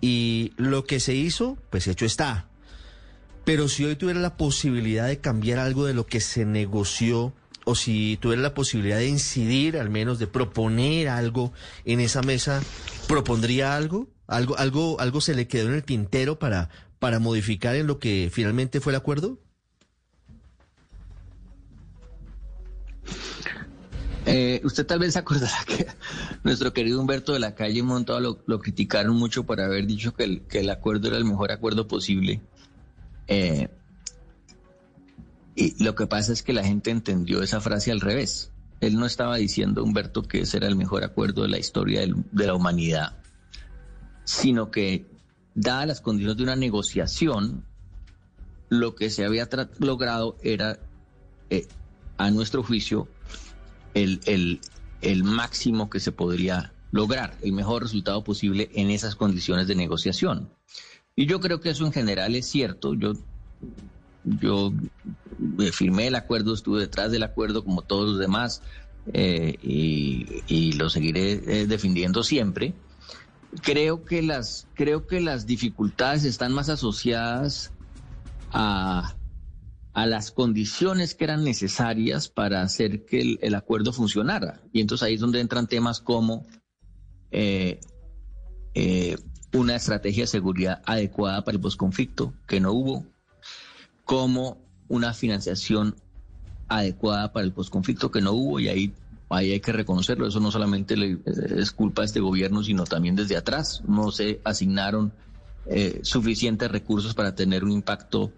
Y 0.00 0.52
lo 0.56 0.84
que 0.84 1.00
se 1.00 1.14
hizo, 1.14 1.58
pues 1.70 1.88
hecho 1.88 2.06
está. 2.06 2.46
Pero 3.44 3.68
si 3.68 3.84
hoy 3.84 3.96
tuviera 3.96 4.20
la 4.20 4.36
posibilidad 4.36 5.08
de 5.08 5.18
cambiar 5.18 5.58
algo 5.58 5.86
de 5.86 5.94
lo 5.94 6.06
que 6.06 6.20
se 6.20 6.44
negoció, 6.44 7.34
o 7.64 7.74
si 7.74 8.18
tuviera 8.20 8.42
la 8.42 8.54
posibilidad 8.54 8.98
de 8.98 9.08
incidir, 9.08 9.76
al 9.78 9.90
menos 9.90 10.18
de 10.18 10.26
proponer 10.26 11.08
algo 11.08 11.52
en 11.84 12.00
esa 12.00 12.22
mesa, 12.22 12.62
¿propondría 13.08 13.76
algo? 13.76 14.08
¿Algo, 14.26 14.56
algo, 14.56 15.00
algo 15.00 15.20
se 15.20 15.34
le 15.34 15.46
quedó 15.46 15.68
en 15.68 15.74
el 15.74 15.84
tintero 15.84 16.38
para, 16.38 16.70
para 16.98 17.18
modificar 17.18 17.76
en 17.76 17.86
lo 17.86 17.98
que 17.98 18.30
finalmente 18.32 18.80
fue 18.80 18.92
el 18.92 18.96
acuerdo? 18.96 19.38
Eh, 24.24 24.60
usted 24.62 24.86
tal 24.86 25.00
vez 25.00 25.14
se 25.14 25.18
acordará 25.18 25.64
que 25.66 25.86
nuestro 26.44 26.72
querido 26.72 27.00
Humberto 27.00 27.32
de 27.32 27.40
la 27.40 27.54
calle 27.54 27.82
Montoya 27.82 28.20
lo, 28.20 28.38
lo 28.46 28.60
criticaron 28.60 29.16
mucho 29.16 29.44
por 29.44 29.60
haber 29.60 29.86
dicho 29.86 30.14
que 30.14 30.24
el, 30.24 30.42
que 30.42 30.60
el, 30.60 30.70
acuerdo 30.70 31.08
era 31.08 31.16
el 31.16 31.24
mejor 31.24 31.50
acuerdo 31.50 31.88
posible. 31.88 32.40
Eh, 33.26 33.68
y 35.54 35.82
lo 35.82 35.94
que 35.94 36.06
pasa 36.06 36.32
es 36.32 36.42
que 36.42 36.52
la 36.52 36.64
gente 36.64 36.90
entendió 36.90 37.42
esa 37.42 37.60
frase 37.60 37.92
al 37.92 38.00
revés. 38.00 38.50
Él 38.80 38.96
no 38.96 39.06
estaba 39.06 39.36
diciendo, 39.36 39.84
Humberto, 39.84 40.22
que 40.22 40.40
ese 40.40 40.56
era 40.56 40.66
el 40.66 40.76
mejor 40.76 41.04
acuerdo 41.04 41.42
de 41.42 41.48
la 41.48 41.58
historia 41.58 42.00
de 42.00 42.46
la 42.46 42.54
humanidad, 42.54 43.16
sino 44.24 44.70
que 44.70 45.06
dadas 45.54 45.86
las 45.86 46.00
condiciones 46.00 46.36
de 46.36 46.42
una 46.42 46.56
negociación, 46.56 47.64
lo 48.68 48.94
que 48.94 49.10
se 49.10 49.24
había 49.24 49.48
logrado 49.78 50.36
era 50.42 50.78
a 52.16 52.30
nuestro 52.30 52.62
juicio, 52.62 53.08
el, 53.94 54.20
el, 54.24 54.60
el 55.00 55.24
máximo 55.24 55.90
que 55.90 56.00
se 56.00 56.12
podría 56.12 56.72
lograr, 56.90 57.36
el 57.42 57.52
mejor 57.52 57.82
resultado 57.82 58.22
posible 58.24 58.70
en 58.74 58.90
esas 58.90 59.16
condiciones 59.16 59.66
de 59.66 59.74
negociación. 59.74 60.50
Y 61.14 61.26
yo 61.26 61.40
creo 61.40 61.60
que 61.60 61.70
eso 61.70 61.84
en 61.84 61.92
general 61.92 62.34
es 62.34 62.46
cierto. 62.46 62.94
Yo, 62.94 63.12
yo 64.24 64.72
eh, 65.58 65.72
firmé 65.72 66.08
el 66.08 66.14
acuerdo, 66.14 66.54
estuve 66.54 66.80
detrás 66.80 67.10
del 67.10 67.22
acuerdo 67.22 67.64
como 67.64 67.82
todos 67.82 68.10
los 68.10 68.18
demás 68.18 68.62
eh, 69.12 69.56
y, 69.62 70.72
lo 70.74 70.90
seguiré 70.90 71.32
eh, 71.32 71.66
defendiendo 71.66 72.22
siempre. 72.22 72.74
Creo 73.62 74.04
que 74.04 74.22
las, 74.22 74.68
creo 74.74 75.06
que 75.06 75.20
las 75.20 75.46
dificultades 75.46 76.24
están 76.24 76.52
más 76.52 76.68
asociadas 76.68 77.72
a, 78.50 79.14
a 79.92 80.06
las 80.06 80.30
condiciones 80.30 81.14
que 81.14 81.24
eran 81.24 81.44
necesarias 81.44 82.28
para 82.28 82.62
hacer 82.62 83.04
que 83.04 83.38
el, 83.40 83.54
acuerdo 83.54 83.92
funcionara. 83.92 84.60
Y 84.72 84.80
entonces 84.80 85.06
ahí 85.06 85.14
es 85.14 85.20
donde 85.20 85.40
entran 85.40 85.66
temas 85.66 86.00
como 86.00 86.46
una 89.52 89.76
estrategia 89.76 90.22
de 90.22 90.28
seguridad 90.28 90.82
adecuada 90.86 91.44
para 91.44 91.56
el 91.56 91.60
posconflicto, 91.60 92.32
que 92.46 92.60
no 92.60 92.72
hubo, 92.72 93.11
como 94.04 94.58
una 94.88 95.14
financiación 95.14 95.94
adecuada 96.68 97.32
para 97.32 97.44
el 97.44 97.52
posconflicto, 97.52 98.10
que 98.10 98.20
no 98.20 98.32
hubo, 98.32 98.60
y 98.60 98.68
ahí, 98.68 98.94
ahí 99.30 99.52
hay 99.52 99.60
que 99.60 99.72
reconocerlo. 99.72 100.26
Eso 100.26 100.40
no 100.40 100.50
solamente 100.50 100.94
es 101.56 101.72
culpa 101.72 102.02
de 102.02 102.06
este 102.06 102.20
gobierno, 102.20 102.62
sino 102.62 102.84
también 102.84 103.16
desde 103.16 103.36
atrás. 103.36 103.82
No 103.86 104.10
se 104.10 104.40
asignaron 104.44 105.12
eh, 105.66 106.00
suficientes 106.02 106.70
recursos 106.70 107.14
para 107.14 107.34
tener 107.34 107.64
un 107.64 107.72
impacto 107.72 108.32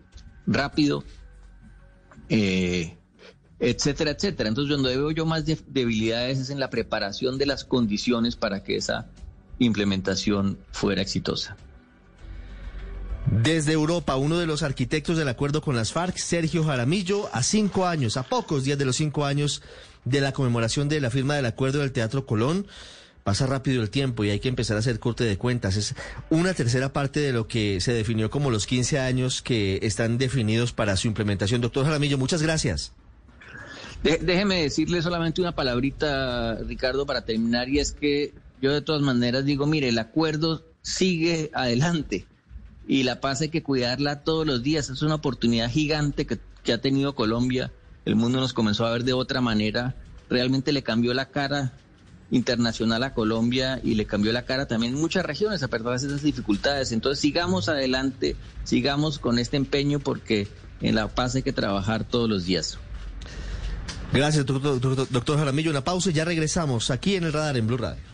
rápido, 0.47 1.05
eh, 2.29 2.97
etcétera, 3.59 4.11
etcétera. 4.11 4.49
Entonces, 4.49 4.77
donde 4.77 4.97
veo 4.97 5.11
yo 5.11 5.27
más 5.27 5.45
debilidades 5.45 6.39
es 6.39 6.51
en 6.51 6.61
la 6.61 6.71
preparación 6.71 7.39
de 7.39 7.47
las 7.47 7.65
condiciones 7.65 8.37
para 8.37 8.63
que 8.63 8.77
esa 8.77 9.09
implementación 9.59 10.59
fuera 10.71 11.03
exitosa. 11.03 11.57
Desde 13.27 13.73
Europa, 13.73 14.17
uno 14.17 14.39
de 14.39 14.47
los 14.47 14.63
arquitectos 14.63 15.17
del 15.17 15.29
acuerdo 15.29 15.63
con 15.63 15.75
las 15.75 15.93
FARC, 15.93 16.17
Sergio 16.19 16.63
Jaramillo, 16.63 17.35
a 17.35 17.43
cinco 17.43 17.87
años, 17.87 18.17
a 18.17 18.23
pocos 18.23 18.65
días 18.65 18.79
de 18.79 18.85
los 18.85 18.97
cinco 18.97 19.25
años 19.25 19.63
de 20.05 20.21
la 20.21 20.33
conmemoración 20.33 20.89
de 20.89 21.01
la 21.01 21.11
firma 21.11 21.35
del 21.35 21.47
acuerdo 21.47 21.79
del 21.79 21.93
Teatro 21.93 22.27
Colón, 22.27 22.67
pasa 23.23 23.47
rápido 23.47 23.83
el 23.83 23.89
tiempo 23.89 24.25
y 24.25 24.31
hay 24.31 24.41
que 24.41 24.49
empezar 24.49 24.77
a 24.77 24.81
hacer 24.81 24.99
corte 25.01 25.25
de 25.25 25.39
cuentas. 25.39 25.77
Es 25.77 25.95
una 26.29 26.53
tercera 26.53 26.93
parte 26.93 27.21
de 27.21 27.33
lo 27.33 27.49
que 27.49 27.81
se 27.81 27.95
definió 27.95 28.31
como 28.31 28.51
los 28.51 28.67
15 28.67 28.99
años 28.99 29.41
que 29.41 29.79
están 29.83 30.19
definidos 30.19 30.73
para 30.73 30.97
su 30.99 31.09
implementación. 31.09 31.63
Doctor 31.63 31.87
Jaramillo, 31.87 32.19
muchas 32.19 32.43
gracias. 32.43 32.93
déjeme 34.03 34.63
decirle 34.63 35.01
solamente 35.01 35.41
una 35.41 35.55
palabrita, 35.55 36.57
Ricardo, 36.57 37.07
para 37.07 37.25
terminar, 37.25 37.71
y 37.71 37.79
es 37.79 37.93
que 37.93 38.35
yo 38.61 38.71
de 38.71 38.83
todas 38.83 39.01
maneras 39.01 39.47
digo, 39.47 39.67
mire, 39.67 39.89
el 39.89 39.99
acuerdo 39.99 40.63
sigue 40.83 41.51
adelante 41.55 42.27
y 42.87 43.03
la 43.03 43.21
paz 43.21 43.41
hay 43.41 43.49
que 43.49 43.63
cuidarla 43.63 44.21
todos 44.21 44.47
los 44.47 44.63
días. 44.63 44.91
Es 44.91 45.03
una 45.03 45.17
oportunidad 45.17 45.71
gigante 45.71 46.27
que, 46.27 46.39
ha 46.73 46.79
tenido 46.79 47.15
Colombia. 47.15 47.73
El 48.05 48.17
mundo 48.17 48.41
nos 48.41 48.53
comenzó 48.53 48.87
a 48.87 48.93
ver 48.93 49.05
de 49.05 49.13
otra 49.13 49.41
manera. 49.41 49.95
Realmente 50.29 50.73
le 50.73 50.83
cambió 50.83 51.15
la 51.15 51.27
cara 51.27 51.73
internacional 52.31 53.03
a 53.03 53.15
Colombia 53.15 53.81
y 53.83 53.95
le 53.95 54.07
cambió 54.07 54.33
la 54.33 54.45
cara 54.45 54.67
también 54.67 54.95
en 54.95 55.01
muchas 55.01 55.25
regiones 55.25 55.63
a 55.63 55.69
pesar 55.69 56.01
de 56.01 56.07
esas 56.07 56.23
dificultades. 56.23 56.93
Entonces 56.93 57.21
sigamos 57.21 57.69
adelante, 57.69 58.37
sigamos 58.65 59.19
con 59.19 59.39
este 59.39 59.57
empeño 59.57 60.01
porque 60.01 60.49
en 60.81 60.95
la 60.95 61.09
paz 61.09 61.35
hay 61.35 61.43
que 61.43 61.53
trabajar 61.53 62.05
todos 62.05 62.29
los 62.29 62.45
días. 62.45 62.79
Gracias, 64.13 64.47
doctor, 64.47 65.09
doctor, 65.11 65.39
Jaramillo. 65.39 65.71
Una 65.71 65.83
pausa 65.83 66.11
y 66.11 66.13
ya 66.13 66.25
regresamos 66.25 66.91
aquí 66.91 67.17
en 67.17 67.25
el 67.25 67.33
radar 67.33 67.57
en 67.57 67.67
Blue 67.67 67.79
Radio. 67.79 68.14